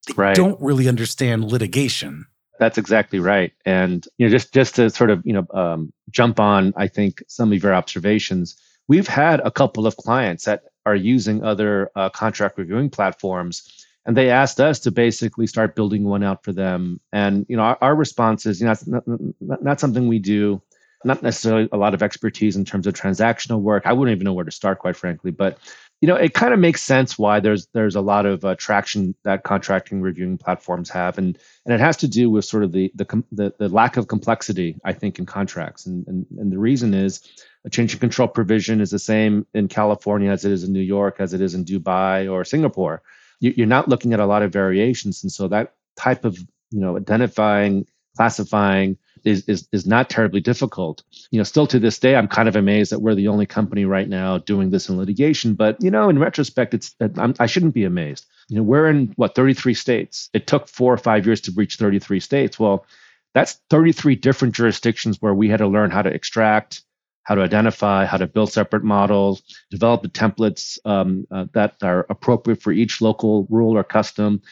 They 0.07 0.15
right. 0.15 0.37
don't 0.37 0.61
really 0.61 0.89
understand 0.89 1.45
litigation. 1.45 2.27
That's 2.59 2.79
exactly 2.79 3.21
right. 3.21 3.53
And 3.65 4.07
you 4.17 4.27
know, 4.27 4.31
just 4.31 4.53
just 4.53 4.77
to 4.77 4.91
sort 4.91 5.11
of 5.11 5.23
you 5.25 5.33
know 5.33 5.47
um, 5.53 5.93
jump 6.11 6.41
on, 6.41 6.73
I 6.77 6.89
think 6.89 7.23
some 7.29 7.53
of 7.53 7.63
your 7.63 7.75
observations. 7.75 8.57
We've 8.89 9.07
had 9.07 9.41
a 9.41 9.51
couple 9.51 9.87
of 9.87 9.99
clients 9.99 10.45
that 10.47 10.63
are 10.87 10.97
using 10.97 11.45
other 11.45 11.91
uh, 11.95 12.09
contract 12.09 12.57
reviewing 12.57 12.89
platforms, 12.91 13.87
and 14.07 14.17
they 14.17 14.31
asked 14.31 14.61
us 14.61 14.81
to 14.81 14.91
basically 14.91 15.47
start 15.47 15.77
building 15.77 16.05
one 16.05 16.25
out 16.25 16.43
for 16.43 16.53
them. 16.53 17.01
And 17.13 17.45
you 17.49 17.57
know, 17.57 17.63
our, 17.63 17.79
our 17.81 17.95
response 17.95 18.47
is, 18.47 18.61
you 18.61 18.67
know, 18.67 18.75
not, 18.87 19.05
not, 19.41 19.63
not 19.63 19.81
something 19.81 20.09
we 20.09 20.19
do 20.19 20.63
not 21.05 21.23
necessarily 21.23 21.69
a 21.73 21.77
lot 21.77 21.95
of 21.95 22.03
expertise 22.03 22.57
in 22.57 22.65
terms 22.65 22.87
of 22.87 22.95
transactional 22.95 23.61
work. 23.61 23.85
I 23.87 23.93
wouldn't 23.93 24.17
even 24.17 24.25
know 24.25 24.33
where 24.33 24.45
to 24.45 24.51
start, 24.51 24.79
quite 24.81 24.97
frankly. 24.97 25.31
But 25.31 25.59
you 26.01 26.07
know, 26.07 26.15
it 26.15 26.33
kind 26.33 26.55
of 26.55 26.61
makes 26.61 26.83
sense 26.83 27.19
why 27.19 27.41
there's 27.41 27.67
there's 27.75 27.97
a 27.97 28.01
lot 28.01 28.25
of 28.25 28.45
uh, 28.45 28.55
traction 28.55 29.17
that 29.25 29.43
contracting 29.43 30.01
reviewing 30.01 30.39
platforms 30.39 30.91
have, 30.91 31.19
and 31.19 31.37
and 31.65 31.75
it 31.75 31.81
has 31.81 31.97
to 31.99 32.09
do 32.09 32.31
with 32.31 32.45
sort 32.45 32.63
of 32.63 32.73
the 32.73 32.93
the 32.95 33.25
the, 33.33 33.53
the 33.59 33.69
lack 33.69 33.97
of 33.97 34.07
complexity, 34.07 34.77
I 34.85 34.93
think, 34.93 35.19
in 35.19 35.27
contracts, 35.27 35.87
and, 35.87 36.07
and 36.07 36.27
and 36.39 36.53
the 36.53 36.59
reason 36.59 36.95
is 36.95 37.21
a 37.65 37.71
change 37.71 37.95
in 37.95 38.01
control 38.01 38.29
provision 38.29 38.81
is 38.81 38.91
the 38.91 38.99
same 38.99 39.45
in 39.55 39.67
California 39.67 40.31
as 40.31 40.45
it 40.45 40.53
is 40.53 40.63
in 40.63 40.73
New 40.73 40.81
York, 40.81 41.17
as 41.19 41.35
it 41.35 41.41
is 41.41 41.55
in 41.55 41.65
Dubai 41.65 42.31
or 42.31 42.45
Singapore. 42.45 43.03
You, 43.41 43.55
you're 43.57 43.67
not 43.67 43.89
looking 43.89 44.13
at 44.13 44.21
a 44.21 44.27
lot 44.27 44.43
of 44.43 44.53
variations, 44.53 45.25
and 45.25 45.33
so 45.33 45.49
that 45.49 45.75
type 45.97 46.25
of 46.25 46.39
you 46.71 46.81
know 46.81 46.97
identifying, 46.97 47.87
classifying 48.19 48.99
is, 49.25 49.45
is 49.47 49.69
is 49.71 49.87
not 49.87 50.11
terribly 50.11 50.41
difficult. 50.41 51.05
You 51.31 51.39
know, 51.39 51.45
still 51.45 51.69
to 51.69 51.79
this 51.79 52.01
day, 52.01 52.17
I'm 52.17 52.27
kind 52.27 52.49
of 52.49 52.57
amazed 52.57 52.91
that 52.91 52.99
we're 53.01 53.15
the 53.15 53.29
only 53.29 53.47
company 53.47 53.85
right 53.85 54.09
now 54.09 54.39
doing 54.39 54.71
this 54.71 54.89
in 54.89 54.99
litigation. 54.99 55.55
But 55.55 55.81
you 55.81 55.91
know, 55.93 56.09
in 56.09 56.19
retrospect, 56.19 56.75
it's 56.75 56.97
I'm, 57.01 57.35
I 57.39 57.47
should 57.47 57.63
not 57.63 57.75
be 57.75 57.85
amazed. 57.85 58.27
You 58.49 58.57
know, 58.57 58.65
we're 58.65 58.89
in 58.89 59.13
what 59.15 59.37
33 59.37 59.75
states. 59.75 60.31
It 60.35 60.49
took 60.49 60.67
four 60.69 60.93
or 60.93 60.99
five 60.99 61.27
years 61.27 61.41
to 61.43 61.53
reach 61.53 61.77
33 61.77 62.19
states. 62.19 62.59
Well, 62.59 62.87
that's 63.35 63.61
33 63.71 64.17
different 64.17 64.55
jurisdictions 64.57 65.23
where 65.23 65.35
we 65.35 65.49
had 65.49 65.59
to 65.59 65.69
learn 65.69 65.93
how 65.93 66.03
to 66.03 66.11
extract, 66.11 66.83
how 67.23 67.37
to 67.37 67.43
identify, 67.43 68.05
how 68.05 68.17
to 68.17 68.27
build 68.27 68.51
separate 68.53 68.83
models, 68.83 69.43
develop 69.71 70.03
the 70.03 70.09
templates 70.09 70.79
um, 70.85 71.25
uh, 71.31 71.47
that 71.53 71.77
are 71.83 72.05
appropriate 72.11 72.63
for 72.63 72.73
each 72.73 73.01
local 73.01 73.47
rule 73.49 73.77
or 73.77 73.85
custom. 73.85 74.43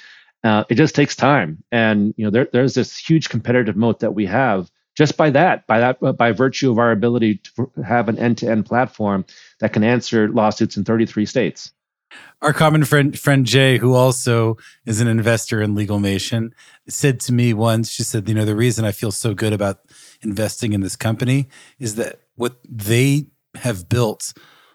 Uh, 0.47 0.65
it 0.69 0.77
just 0.77 0.95
takes 0.95 1.17
time, 1.17 1.63
and 1.73 2.15
you 2.17 2.25
know 2.25 2.31
there, 2.31 2.49
there's 2.53 2.75
this 2.75 2.97
huge 2.97 3.29
competitive 3.29 3.75
moat 3.75 3.99
that 3.99 4.15
we 4.15 4.27
have 4.27 4.71
just 4.97 5.17
by 5.17 5.31
that, 5.31 5.67
by 5.67 5.81
that, 5.81 5.99
uh, 6.03 6.13
by 6.13 6.31
virtue 6.31 6.71
of 6.71 6.79
our 6.79 6.93
ability 6.93 7.39
to 7.39 7.71
have 7.85 8.09
an 8.09 8.17
end-to-end 8.17 8.65
platform 8.65 9.25
that 9.59 9.73
can 9.73 9.83
answer 9.83 10.29
lawsuits 10.29 10.77
in 10.77 10.85
33 10.85 11.27
states. 11.27 11.73
Our 12.41 12.53
common 12.53 12.85
friend, 12.85 13.19
friend 13.19 13.45
Jay, 13.45 13.79
who 13.79 13.95
also 13.95 14.57
is 14.85 15.01
an 15.01 15.09
investor 15.09 15.61
in 15.61 15.75
Legalmation, 15.75 16.53
said 16.89 17.19
to 17.21 17.33
me 17.33 17.53
once, 17.53 17.91
she 17.91 18.05
said, 18.05 18.29
you 18.29 18.35
know, 18.35 18.45
the 18.45 18.55
reason 18.55 18.85
I 18.85 18.93
feel 18.93 19.11
so 19.11 19.35
good 19.35 19.53
about 19.53 19.81
investing 20.23 20.73
in 20.73 20.81
this 20.81 20.95
company 20.95 21.49
is 21.81 21.97
that 21.97 22.21
what 22.37 22.59
they 22.65 23.27
have 23.57 23.89
built 23.89 24.33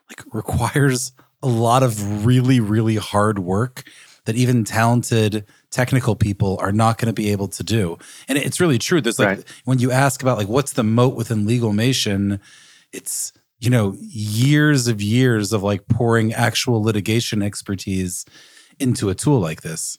like 0.09 0.25
requires 0.33 1.13
a 1.41 1.47
lot 1.47 1.81
of 1.81 2.25
really, 2.25 2.59
really 2.59 2.97
hard 2.97 3.39
work 3.39 3.85
that 4.25 4.35
even 4.35 4.63
talented 4.63 5.45
technical 5.71 6.15
people 6.15 6.57
are 6.61 6.71
not 6.71 6.97
going 6.97 7.07
to 7.07 7.13
be 7.13 7.31
able 7.31 7.47
to 7.47 7.63
do. 7.63 7.97
And 8.27 8.37
it's 8.37 8.59
really 8.59 8.77
true. 8.77 9.01
There's 9.01 9.19
like 9.19 9.27
right. 9.27 9.43
when 9.65 9.79
you 9.79 9.91
ask 9.91 10.21
about 10.21 10.37
like 10.37 10.47
what's 10.47 10.73
the 10.73 10.83
moat 10.83 11.15
within 11.15 11.45
legalmation, 11.45 12.39
it's 12.91 13.33
you 13.59 13.69
know 13.69 13.95
years 13.99 14.87
of 14.87 15.01
years 15.01 15.53
of 15.53 15.63
like 15.63 15.87
pouring 15.87 16.33
actual 16.33 16.83
litigation 16.83 17.41
expertise 17.41 18.25
into 18.79 19.09
a 19.09 19.15
tool 19.15 19.39
like 19.39 19.61
this. 19.61 19.97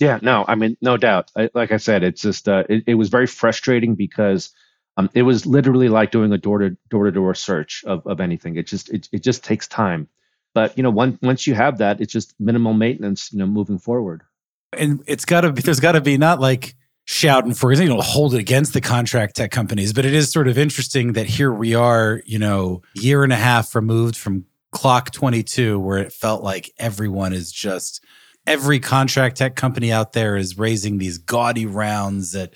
Yeah, 0.00 0.20
no, 0.22 0.44
I 0.46 0.54
mean, 0.54 0.76
no 0.80 0.96
doubt. 0.96 1.32
I, 1.36 1.50
like 1.54 1.72
I 1.72 1.76
said, 1.76 2.04
it's 2.04 2.22
just 2.22 2.48
uh, 2.48 2.64
it, 2.68 2.84
it 2.86 2.94
was 2.94 3.08
very 3.08 3.26
frustrating 3.26 3.96
because 3.96 4.52
um, 4.96 5.10
it 5.12 5.22
was 5.22 5.44
literally 5.44 5.88
like 5.88 6.12
doing 6.12 6.32
a 6.32 6.38
door 6.38 6.58
to 6.58 6.76
door 6.88 7.04
to 7.04 7.10
door 7.10 7.34
search 7.34 7.84
of, 7.84 8.06
of 8.06 8.20
anything. 8.20 8.56
It 8.56 8.66
just 8.66 8.90
it, 8.90 9.08
it 9.12 9.22
just 9.22 9.42
takes 9.42 9.66
time. 9.66 10.08
But 10.54 10.76
you 10.76 10.82
know, 10.82 10.90
once 10.90 11.18
once 11.20 11.46
you 11.46 11.54
have 11.54 11.78
that, 11.78 12.00
it's 12.00 12.12
just 12.12 12.38
minimal 12.38 12.74
maintenance. 12.74 13.32
You 13.32 13.40
know, 13.40 13.46
moving 13.46 13.78
forward. 13.78 14.22
And 14.72 15.02
it's 15.06 15.24
got 15.24 15.42
to 15.42 15.52
be. 15.52 15.62
There's 15.62 15.80
got 15.80 15.92
to 15.92 16.00
be 16.00 16.18
not 16.18 16.40
like 16.40 16.74
shouting 17.04 17.54
for 17.54 17.72
you 17.72 17.88
know 17.88 18.00
hold 18.00 18.34
it 18.34 18.40
against 18.40 18.74
the 18.74 18.80
contract 18.80 19.36
tech 19.36 19.50
companies, 19.50 19.92
but 19.92 20.04
it 20.04 20.14
is 20.14 20.30
sort 20.30 20.48
of 20.48 20.58
interesting 20.58 21.14
that 21.14 21.26
here 21.26 21.52
we 21.52 21.74
are, 21.74 22.22
you 22.26 22.38
know, 22.38 22.82
year 22.94 23.24
and 23.24 23.32
a 23.32 23.36
half 23.36 23.74
removed 23.74 24.16
from 24.16 24.44
CLOC 24.72 25.10
22, 25.10 25.78
where 25.78 25.98
it 25.98 26.12
felt 26.12 26.42
like 26.42 26.70
everyone 26.78 27.32
is 27.32 27.50
just 27.50 28.04
every 28.46 28.78
contract 28.78 29.36
tech 29.36 29.56
company 29.56 29.90
out 29.92 30.12
there 30.12 30.36
is 30.36 30.58
raising 30.58 30.98
these 30.98 31.18
gaudy 31.18 31.66
rounds 31.66 32.34
at 32.34 32.54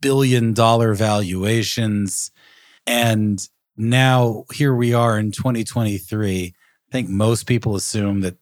billion 0.00 0.52
dollar 0.52 0.94
valuations. 0.94 2.30
And 2.86 3.40
now 3.76 4.44
here 4.52 4.74
we 4.74 4.94
are 4.94 5.18
in 5.18 5.32
2023 5.32 6.54
I 6.88 6.92
think 6.92 7.08
most 7.08 7.46
people 7.46 7.74
assume 7.74 8.20
that 8.20 8.36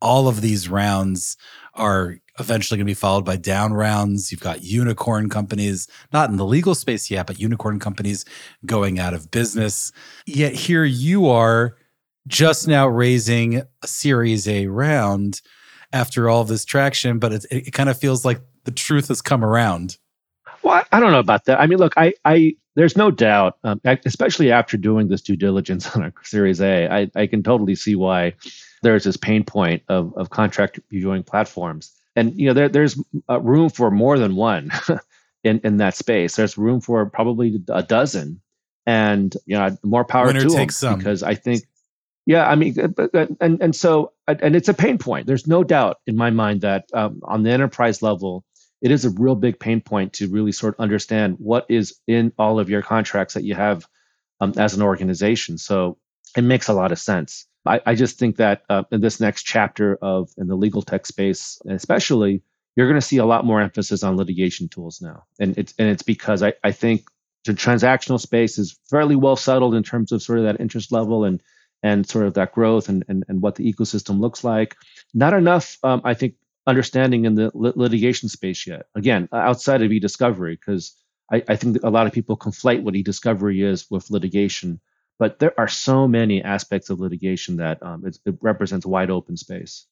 all 0.00 0.28
of 0.28 0.40
these 0.40 0.68
rounds 0.68 1.36
are 1.74 2.18
eventually 2.38 2.78
going 2.78 2.86
to 2.86 2.90
be 2.90 2.94
followed 2.94 3.24
by 3.24 3.36
down 3.36 3.72
rounds. 3.72 4.32
You've 4.32 4.40
got 4.40 4.62
unicorn 4.62 5.28
companies, 5.28 5.86
not 6.12 6.30
in 6.30 6.36
the 6.36 6.44
legal 6.44 6.74
space 6.74 7.10
yet, 7.10 7.26
but 7.26 7.38
unicorn 7.38 7.78
companies 7.78 8.24
going 8.66 8.98
out 8.98 9.14
of 9.14 9.30
business. 9.30 9.92
Yet 10.26 10.54
here 10.54 10.84
you 10.84 11.28
are 11.28 11.76
just 12.26 12.66
now 12.66 12.86
raising 12.86 13.62
a 13.82 13.86
Series 13.86 14.48
A 14.48 14.66
round 14.66 15.42
after 15.92 16.28
all 16.28 16.44
this 16.44 16.64
traction, 16.64 17.18
but 17.18 17.32
it, 17.32 17.46
it 17.50 17.72
kind 17.72 17.88
of 17.88 17.98
feels 17.98 18.24
like 18.24 18.40
the 18.64 18.72
truth 18.72 19.08
has 19.08 19.22
come 19.22 19.44
around. 19.44 19.98
Well, 20.62 20.82
I 20.90 20.98
don't 20.98 21.12
know 21.12 21.20
about 21.20 21.44
that. 21.44 21.60
I 21.60 21.66
mean, 21.66 21.78
look, 21.78 21.92
I, 21.96 22.14
I 22.24 22.56
there's 22.74 22.96
no 22.96 23.10
doubt, 23.10 23.58
um, 23.62 23.80
especially 23.84 24.50
after 24.50 24.76
doing 24.76 25.08
this 25.08 25.22
due 25.22 25.36
diligence 25.36 25.86
on 25.96 26.02
a 26.02 26.12
Series 26.24 26.60
A, 26.60 26.88
I, 26.88 27.10
I 27.14 27.26
can 27.26 27.42
totally 27.42 27.74
see 27.74 27.94
why 27.94 28.34
there's 28.82 29.04
this 29.04 29.16
pain 29.16 29.44
point 29.44 29.82
of, 29.88 30.12
of 30.16 30.30
contract 30.30 30.80
reviewing 30.90 31.22
platforms. 31.22 31.92
And 32.16 32.38
you 32.38 32.46
know, 32.46 32.54
there, 32.54 32.68
there's 32.68 33.00
uh, 33.28 33.40
room 33.40 33.70
for 33.70 33.90
more 33.90 34.18
than 34.18 34.36
one 34.36 34.70
in, 35.44 35.60
in 35.64 35.78
that 35.78 35.96
space. 35.96 36.36
There's 36.36 36.56
room 36.56 36.80
for 36.80 37.06
probably 37.06 37.60
a 37.68 37.82
dozen, 37.82 38.40
and 38.86 39.34
you 39.46 39.56
know, 39.56 39.76
more 39.82 40.04
power 40.04 40.26
Winner 40.26 40.42
to 40.42 40.48
them 40.48 40.68
some. 40.70 40.98
because 40.98 41.22
I 41.22 41.34
think, 41.34 41.64
yeah, 42.26 42.48
I 42.48 42.54
mean, 42.54 42.76
and 43.40 43.60
and 43.60 43.76
so 43.76 44.12
and 44.28 44.54
it's 44.54 44.68
a 44.68 44.74
pain 44.74 44.98
point. 44.98 45.26
There's 45.26 45.46
no 45.46 45.64
doubt 45.64 45.98
in 46.06 46.16
my 46.16 46.30
mind 46.30 46.60
that 46.60 46.84
um, 46.92 47.20
on 47.24 47.42
the 47.42 47.50
enterprise 47.50 48.02
level 48.02 48.44
it 48.84 48.90
is 48.90 49.06
a 49.06 49.10
real 49.10 49.34
big 49.34 49.58
pain 49.58 49.80
point 49.80 50.12
to 50.12 50.28
really 50.28 50.52
sort 50.52 50.74
of 50.74 50.80
understand 50.80 51.36
what 51.38 51.64
is 51.70 51.98
in 52.06 52.30
all 52.38 52.60
of 52.60 52.68
your 52.68 52.82
contracts 52.82 53.32
that 53.32 53.42
you 53.42 53.54
have 53.54 53.86
um, 54.40 54.52
as 54.58 54.74
an 54.74 54.82
organization. 54.82 55.56
So 55.56 55.96
it 56.36 56.42
makes 56.42 56.68
a 56.68 56.74
lot 56.74 56.92
of 56.92 56.98
sense. 56.98 57.46
I, 57.66 57.80
I 57.86 57.94
just 57.94 58.18
think 58.18 58.36
that 58.36 58.62
uh, 58.68 58.84
in 58.90 59.00
this 59.00 59.20
next 59.20 59.44
chapter 59.44 59.96
of 59.96 60.30
in 60.36 60.48
the 60.48 60.54
legal 60.54 60.82
tech 60.82 61.06
space, 61.06 61.60
especially, 61.68 62.42
you're 62.76 62.88
going 62.88 63.00
to 63.00 63.06
see 63.06 63.18
a 63.18 63.26
lot 63.26 63.44
more 63.44 63.60
emphasis 63.60 64.02
on 64.02 64.16
litigation 64.16 64.68
tools 64.68 65.00
now, 65.00 65.24
and 65.38 65.56
it's 65.56 65.74
and 65.78 65.88
it's 65.88 66.02
because 66.02 66.42
I, 66.42 66.54
I 66.62 66.72
think 66.72 67.06
the 67.44 67.52
transactional 67.52 68.20
space 68.20 68.58
is 68.58 68.78
fairly 68.90 69.16
well 69.16 69.36
settled 69.36 69.74
in 69.74 69.82
terms 69.82 70.12
of 70.12 70.22
sort 70.22 70.38
of 70.38 70.44
that 70.44 70.60
interest 70.60 70.92
level 70.92 71.24
and 71.24 71.42
and 71.82 72.06
sort 72.08 72.26
of 72.26 72.34
that 72.34 72.52
growth 72.52 72.88
and 72.88 73.04
and, 73.08 73.24
and 73.28 73.40
what 73.40 73.54
the 73.54 73.72
ecosystem 73.72 74.20
looks 74.20 74.44
like. 74.44 74.76
Not 75.14 75.34
enough, 75.34 75.78
um, 75.82 76.02
I 76.04 76.14
think, 76.14 76.34
understanding 76.66 77.24
in 77.24 77.34
the 77.34 77.50
lit- 77.54 77.76
litigation 77.76 78.28
space 78.28 78.66
yet. 78.66 78.86
Again, 78.94 79.28
outside 79.32 79.82
of 79.82 79.92
e-discovery, 79.92 80.56
because 80.56 80.96
I, 81.32 81.42
I 81.48 81.56
think 81.56 81.78
a 81.82 81.90
lot 81.90 82.06
of 82.06 82.12
people 82.12 82.36
conflate 82.36 82.82
what 82.82 82.96
e-discovery 82.96 83.62
is 83.62 83.86
with 83.90 84.10
litigation. 84.10 84.80
But 85.18 85.38
there 85.38 85.58
are 85.58 85.68
so 85.68 86.08
many 86.08 86.42
aspects 86.42 86.90
of 86.90 87.00
litigation 87.00 87.56
that 87.56 87.82
um, 87.82 88.04
it, 88.04 88.18
it 88.26 88.36
represents 88.40 88.84
wide 88.84 89.10
open 89.10 89.36
space. 89.36 89.86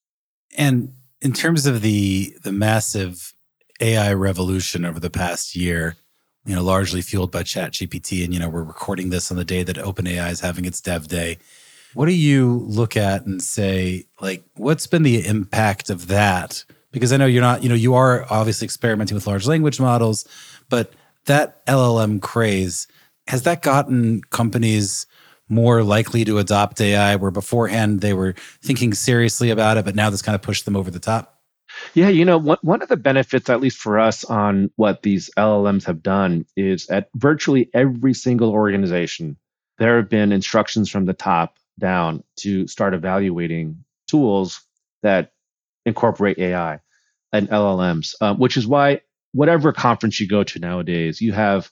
And 0.56 0.94
in 1.20 1.32
terms 1.32 1.66
of 1.66 1.80
the 1.82 2.36
the 2.42 2.52
massive 2.52 3.34
AI 3.80 4.12
revolution 4.12 4.84
over 4.84 5.00
the 5.00 5.10
past 5.10 5.54
year, 5.56 5.96
you 6.44 6.54
know, 6.54 6.62
largely 6.62 7.02
fueled 7.02 7.30
by 7.30 7.42
ChatGPT, 7.42 8.24
and 8.24 8.34
you 8.34 8.40
know, 8.40 8.48
we're 8.48 8.62
recording 8.62 9.10
this 9.10 9.30
on 9.30 9.36
the 9.36 9.44
day 9.44 9.62
that 9.62 9.76
OpenAI 9.76 10.30
is 10.30 10.40
having 10.40 10.64
its 10.64 10.80
Dev 10.80 11.08
Day. 11.08 11.38
What 11.94 12.06
do 12.06 12.12
you 12.12 12.64
look 12.66 12.96
at 12.96 13.26
and 13.26 13.42
say, 13.42 14.06
like, 14.20 14.42
what's 14.56 14.86
been 14.86 15.02
the 15.02 15.26
impact 15.26 15.90
of 15.90 16.08
that? 16.08 16.64
Because 16.90 17.12
I 17.12 17.16
know 17.16 17.26
you're 17.26 17.42
not, 17.42 17.62
you 17.62 17.68
know, 17.68 17.74
you 17.74 17.94
are 17.94 18.26
obviously 18.30 18.64
experimenting 18.64 19.14
with 19.14 19.26
large 19.26 19.46
language 19.46 19.78
models, 19.78 20.26
but 20.68 20.92
that 21.26 21.64
LLM 21.66 22.20
craze, 22.20 22.86
has 23.26 23.42
that 23.42 23.62
gotten 23.62 24.22
companies 24.30 25.06
more 25.48 25.82
likely 25.82 26.24
to 26.24 26.38
adopt 26.38 26.80
AI 26.80 27.16
where 27.16 27.30
beforehand 27.30 28.00
they 28.00 28.14
were 28.14 28.34
thinking 28.62 28.94
seriously 28.94 29.50
about 29.50 29.76
it, 29.76 29.84
but 29.84 29.94
now 29.94 30.08
this 30.10 30.22
kind 30.22 30.34
of 30.34 30.42
pushed 30.42 30.64
them 30.64 30.76
over 30.76 30.90
the 30.90 30.98
top? 30.98 31.40
Yeah, 31.94 32.08
you 32.08 32.24
know, 32.24 32.38
one, 32.38 32.58
one 32.62 32.82
of 32.82 32.88
the 32.88 32.96
benefits, 32.96 33.48
at 33.48 33.60
least 33.60 33.78
for 33.78 33.98
us, 33.98 34.24
on 34.24 34.70
what 34.76 35.02
these 35.02 35.30
LLMs 35.36 35.84
have 35.84 36.02
done 36.02 36.44
is 36.56 36.88
at 36.88 37.08
virtually 37.16 37.70
every 37.74 38.14
single 38.14 38.50
organization 38.50 39.36
there 39.78 39.96
have 39.96 40.08
been 40.08 40.32
instructions 40.32 40.90
from 40.90 41.06
the 41.06 41.14
top 41.14 41.56
down 41.78 42.22
to 42.36 42.66
start 42.68 42.94
evaluating 42.94 43.84
tools 44.06 44.62
that 45.02 45.32
incorporate 45.84 46.38
AI 46.38 46.78
and 47.32 47.48
LLMs, 47.48 48.14
um, 48.20 48.38
which 48.38 48.56
is 48.56 48.66
why 48.66 49.00
whatever 49.32 49.72
conference 49.72 50.20
you 50.20 50.28
go 50.28 50.44
to 50.44 50.58
nowadays, 50.58 51.20
you 51.20 51.32
have 51.32 51.70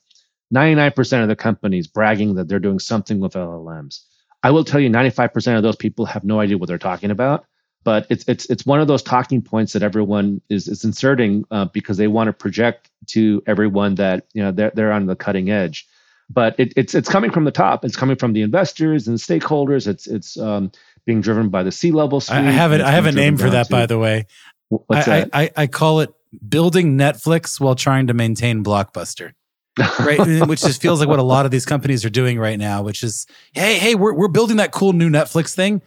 99% 0.54 1.22
of 1.22 1.28
the 1.28 1.36
companies 1.36 1.86
bragging 1.86 2.34
that 2.34 2.48
they're 2.48 2.58
doing 2.58 2.78
something 2.78 3.20
with 3.20 3.34
LLMs. 3.34 4.00
I 4.42 4.50
will 4.50 4.64
tell 4.64 4.80
you, 4.80 4.88
95% 4.88 5.56
of 5.56 5.62
those 5.62 5.76
people 5.76 6.06
have 6.06 6.24
no 6.24 6.40
idea 6.40 6.58
what 6.58 6.68
they're 6.68 6.78
talking 6.78 7.10
about. 7.10 7.44
But 7.82 8.06
it's 8.10 8.24
it's 8.28 8.44
it's 8.50 8.66
one 8.66 8.80
of 8.80 8.88
those 8.88 9.02
talking 9.02 9.40
points 9.40 9.72
that 9.72 9.82
everyone 9.82 10.42
is 10.50 10.68
is 10.68 10.84
inserting 10.84 11.44
uh, 11.50 11.64
because 11.64 11.96
they 11.96 12.08
want 12.08 12.28
to 12.28 12.32
project 12.34 12.90
to 13.06 13.42
everyone 13.46 13.94
that 13.94 14.26
you 14.34 14.42
know 14.42 14.52
they're 14.52 14.70
they're 14.74 14.92
on 14.92 15.06
the 15.06 15.16
cutting 15.16 15.50
edge. 15.50 15.86
But 16.28 16.54
it, 16.60 16.74
it's 16.76 16.94
it's 16.94 17.08
coming 17.08 17.30
from 17.30 17.44
the 17.44 17.50
top. 17.50 17.86
It's 17.86 17.96
coming 17.96 18.16
from 18.16 18.34
the 18.34 18.42
investors 18.42 19.08
and 19.08 19.16
stakeholders. 19.16 19.86
It's 19.86 20.06
it's 20.06 20.38
um, 20.38 20.70
being 21.06 21.22
driven 21.22 21.48
by 21.48 21.62
the 21.62 21.72
C-level. 21.72 22.22
I 22.28 22.42
have 22.42 22.72
it. 22.72 22.82
I 22.82 22.90
have 22.90 23.06
a 23.06 23.12
name 23.12 23.38
for 23.38 23.48
that, 23.48 23.68
to, 23.68 23.72
by 23.72 23.86
the 23.86 23.98
way. 23.98 24.26
What's 24.68 25.08
I, 25.08 25.20
that? 25.20 25.30
I, 25.32 25.50
I 25.56 25.66
call 25.66 26.00
it 26.00 26.12
building 26.46 26.98
Netflix 26.98 27.58
while 27.58 27.74
trying 27.74 28.08
to 28.08 28.14
maintain 28.14 28.62
Blockbuster. 28.62 29.32
Right? 29.78 30.46
Which 30.48 30.60
just 30.60 30.82
feels 30.82 31.00
like 31.00 31.08
what 31.08 31.18
a 31.18 31.24
lot 31.24 31.44
of 31.44 31.50
these 31.50 31.64
companies 31.64 32.04
are 32.04 32.10
doing 32.10 32.38
right 32.38 32.58
now 32.58 32.82
which 32.82 33.02
is 33.02 33.26
hey 33.52 33.78
hey 33.78 33.94
we're, 33.94 34.12
we're 34.12 34.28
building 34.28 34.56
that 34.56 34.72
cool 34.72 34.92
new 34.92 35.08
netflix 35.08 35.54
thing. 35.54 35.82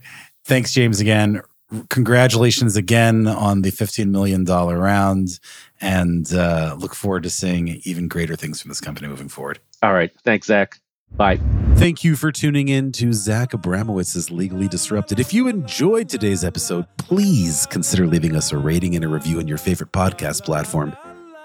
thanks, 0.46 0.74
James, 0.74 1.02
again 1.02 1.44
congratulations 1.90 2.76
again 2.76 3.28
on 3.28 3.62
the 3.62 3.72
$15 3.72 4.10
million 4.10 4.46
round 4.46 5.40
and 5.82 6.34
uh, 6.34 6.76
look 6.80 6.96
forward 6.96 7.24
to 7.24 7.30
seeing 7.30 7.82
even 7.84 8.08
greater 8.08 8.36
things 8.36 8.62
from 8.62 8.70
this 8.70 8.82
company 8.82 9.08
moving 9.08 9.30
forward. 9.30 9.60
All 9.82 9.94
right. 9.94 10.12
Thanks, 10.24 10.48
Zach. 10.48 10.80
Bye. 11.16 11.40
Thank 11.76 12.04
you 12.04 12.16
for 12.16 12.32
tuning 12.32 12.70
in 12.70 12.92
to 12.94 13.14
Zach 13.14 13.52
Abramowitz's 13.52 14.32
Legally 14.32 14.68
Disrupted. 14.68 15.20
If 15.20 15.34
you 15.34 15.48
enjoyed 15.48 16.10
today's 16.10 16.44
episode, 16.44 16.86
please 16.98 17.66
consider 17.66 18.08
leaving 18.08 18.36
us 18.36 18.52
a 18.52 18.58
rating 18.58 18.96
and 18.96 19.04
a 19.04 19.08
review 19.08 19.40
on 19.40 19.48
your 19.48 19.58
favorite 19.58 19.92
podcast 19.92 20.46
platform. 20.46 20.96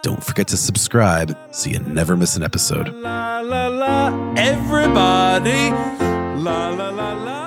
Don't 0.02 0.22
forget 0.22 0.46
to 0.48 0.56
subscribe 0.56 1.36
so 1.50 1.70
you 1.70 1.80
never 1.80 2.16
miss 2.16 2.36
an 2.36 2.42
episode. 2.42 2.94
La, 2.94 3.40
la, 3.40 3.66
la, 3.66 4.34
everybody. 4.36 5.70
La, 6.40 6.68
la, 6.70 6.90
la, 6.90 7.12
la. 7.14 7.37